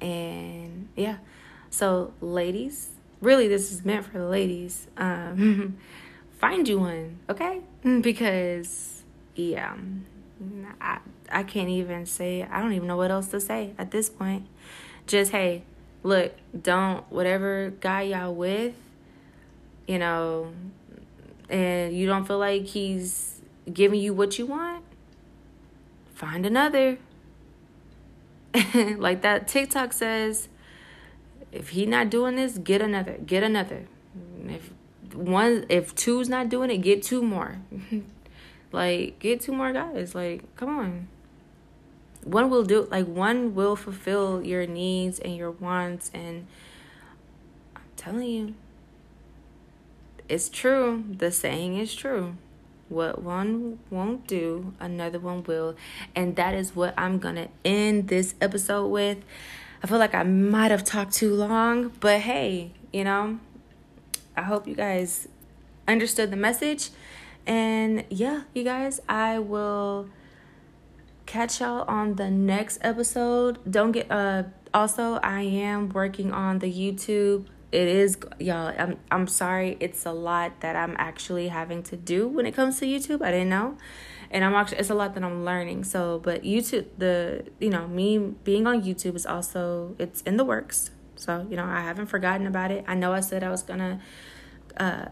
And 0.00 0.88
yeah. 0.94 1.18
So 1.70 2.12
ladies, 2.20 2.90
really 3.20 3.48
this 3.48 3.72
is 3.72 3.84
meant 3.84 4.06
for 4.06 4.18
the 4.18 4.26
ladies. 4.26 4.86
Um 4.96 5.78
find 6.40 6.66
you 6.66 6.80
one, 6.80 7.18
okay? 7.28 7.60
Mm, 7.84 8.02
because 8.02 9.02
yeah, 9.36 9.76
mm, 10.42 10.66
I 10.80 10.98
I 11.30 11.42
can't 11.44 11.68
even 11.68 12.06
say 12.06 12.42
I 12.50 12.60
don't 12.60 12.72
even 12.72 12.88
know 12.88 12.96
what 12.96 13.10
else 13.10 13.28
to 13.28 13.40
say 13.40 13.74
at 13.78 13.90
this 13.90 14.08
point. 14.08 14.46
Just 15.06 15.32
hey, 15.32 15.62
look, 16.02 16.32
don't 16.60 17.04
whatever 17.12 17.74
guy 17.80 18.02
y'all 18.02 18.34
with, 18.34 18.74
you 19.86 19.98
know, 19.98 20.52
and 21.48 21.94
you 21.94 22.06
don't 22.06 22.26
feel 22.26 22.38
like 22.38 22.64
he's 22.64 23.42
giving 23.72 24.00
you 24.00 24.14
what 24.14 24.38
you 24.38 24.46
want, 24.46 24.82
find 26.14 26.46
another. 26.46 26.98
like 28.74 29.22
that 29.22 29.46
TikTok 29.46 29.92
says, 29.92 30.48
if 31.52 31.70
he 31.70 31.86
not 31.86 32.10
doing 32.10 32.36
this, 32.36 32.58
get 32.58 32.80
another, 32.80 33.18
get 33.24 33.42
another. 33.42 33.86
If 34.46 34.70
one 35.14 35.66
if 35.68 35.94
two's 35.94 36.28
not 36.28 36.48
doing 36.48 36.70
it, 36.70 36.78
get 36.78 37.02
two 37.02 37.22
more. 37.22 37.58
like 38.72 39.18
get 39.18 39.40
two 39.40 39.52
more 39.52 39.72
guys. 39.72 40.14
Like 40.14 40.54
come 40.56 40.78
on. 40.78 41.08
One 42.24 42.50
will 42.50 42.64
do 42.64 42.86
like 42.90 43.06
one 43.06 43.54
will 43.54 43.76
fulfill 43.76 44.44
your 44.44 44.66
needs 44.66 45.18
and 45.18 45.36
your 45.36 45.50
wants 45.50 46.10
and 46.12 46.46
I'm 47.76 47.82
telling 47.96 48.28
you 48.28 48.54
it's 50.30 50.48
true. 50.48 51.04
The 51.10 51.32
saying 51.32 51.76
is 51.76 51.94
true. 51.94 52.36
What 52.88 53.22
one 53.22 53.78
won't 53.90 54.26
do, 54.26 54.74
another 54.80 55.18
one 55.18 55.44
will. 55.44 55.76
And 56.14 56.36
that 56.36 56.54
is 56.54 56.74
what 56.74 56.94
I'm 56.96 57.18
going 57.18 57.36
to 57.36 57.48
end 57.64 58.08
this 58.08 58.34
episode 58.40 58.88
with. 58.88 59.18
I 59.82 59.86
feel 59.86 59.98
like 59.98 60.14
I 60.14 60.22
might 60.22 60.70
have 60.70 60.84
talked 60.84 61.12
too 61.12 61.34
long, 61.34 61.92
but 62.00 62.20
hey, 62.20 62.72
you 62.92 63.04
know, 63.04 63.38
I 64.40 64.44
hope 64.44 64.66
you 64.66 64.74
guys 64.74 65.28
understood 65.86 66.30
the 66.30 66.36
message. 66.36 66.90
And 67.46 68.04
yeah, 68.08 68.44
you 68.54 68.64
guys, 68.64 69.00
I 69.06 69.38
will 69.38 70.08
catch 71.26 71.60
y'all 71.60 71.84
on 71.86 72.14
the 72.16 72.30
next 72.30 72.78
episode. 72.80 73.58
Don't 73.70 73.92
get 73.92 74.10
uh 74.10 74.44
also 74.72 75.20
I 75.22 75.42
am 75.42 75.90
working 75.90 76.32
on 76.32 76.60
the 76.60 76.72
YouTube 76.72 77.46
it 77.72 77.86
is 77.86 78.18
y'all 78.38 78.72
I'm 78.76 78.96
I'm 79.10 79.26
sorry 79.26 79.76
it's 79.78 80.04
a 80.04 80.12
lot 80.12 80.60
that 80.60 80.74
I'm 80.74 80.96
actually 80.98 81.48
having 81.48 81.82
to 81.84 81.96
do 81.96 82.26
when 82.26 82.46
it 82.46 82.52
comes 82.52 82.80
to 82.80 82.86
YouTube. 82.86 83.22
I 83.22 83.30
didn't 83.30 83.50
know. 83.50 83.76
And 84.30 84.44
I'm 84.44 84.54
actually 84.54 84.78
it's 84.78 84.90
a 84.90 84.94
lot 84.94 85.14
that 85.14 85.22
I'm 85.22 85.44
learning. 85.44 85.84
So, 85.84 86.18
but 86.18 86.42
YouTube 86.42 86.86
the 86.98 87.44
you 87.60 87.70
know, 87.70 87.86
me 87.86 88.18
being 88.18 88.66
on 88.66 88.82
YouTube 88.82 89.14
is 89.14 89.26
also 89.26 89.94
it's 89.98 90.22
in 90.22 90.36
the 90.36 90.44
works. 90.44 90.90
So, 91.14 91.46
you 91.50 91.56
know, 91.56 91.66
I 91.66 91.80
haven't 91.80 92.06
forgotten 92.06 92.46
about 92.46 92.70
it. 92.70 92.82
I 92.88 92.94
know 92.94 93.12
I 93.12 93.20
said 93.20 93.44
I 93.44 93.50
was 93.50 93.62
going 93.62 93.80
to 93.80 94.00
uh 94.76 95.06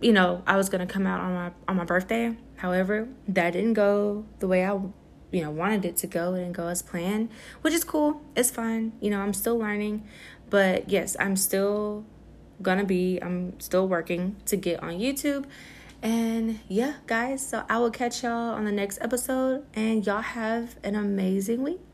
you 0.00 0.12
know, 0.12 0.42
I 0.46 0.56
was 0.56 0.70
to 0.70 0.86
come 0.86 1.06
out 1.06 1.20
on 1.20 1.34
my 1.34 1.52
on 1.68 1.76
my 1.76 1.84
birthday. 1.84 2.36
However, 2.56 3.08
that 3.28 3.52
didn't 3.52 3.74
go 3.74 4.24
the 4.38 4.48
way 4.48 4.64
I 4.64 4.72
you 5.30 5.42
know 5.42 5.50
wanted 5.50 5.84
it 5.84 5.96
to 5.98 6.06
go. 6.06 6.34
It 6.34 6.38
didn't 6.38 6.52
go 6.52 6.68
as 6.68 6.82
planned, 6.82 7.30
which 7.60 7.74
is 7.74 7.84
cool. 7.84 8.22
It's 8.34 8.50
fine. 8.50 8.92
You 9.00 9.10
know, 9.10 9.20
I'm 9.20 9.34
still 9.34 9.58
learning. 9.58 10.06
But 10.48 10.90
yes, 10.90 11.16
I'm 11.18 11.36
still 11.36 12.04
gonna 12.60 12.84
be, 12.84 13.18
I'm 13.20 13.58
still 13.60 13.88
working 13.88 14.36
to 14.46 14.56
get 14.56 14.82
on 14.82 14.98
YouTube. 14.98 15.46
And 16.02 16.60
yeah, 16.68 16.94
guys, 17.06 17.46
so 17.46 17.64
I 17.68 17.78
will 17.78 17.90
catch 17.90 18.22
y'all 18.22 18.54
on 18.54 18.64
the 18.64 18.72
next 18.72 18.98
episode, 19.00 19.64
and 19.74 20.04
y'all 20.04 20.20
have 20.20 20.76
an 20.82 20.94
amazing 20.94 21.62
week. 21.62 21.91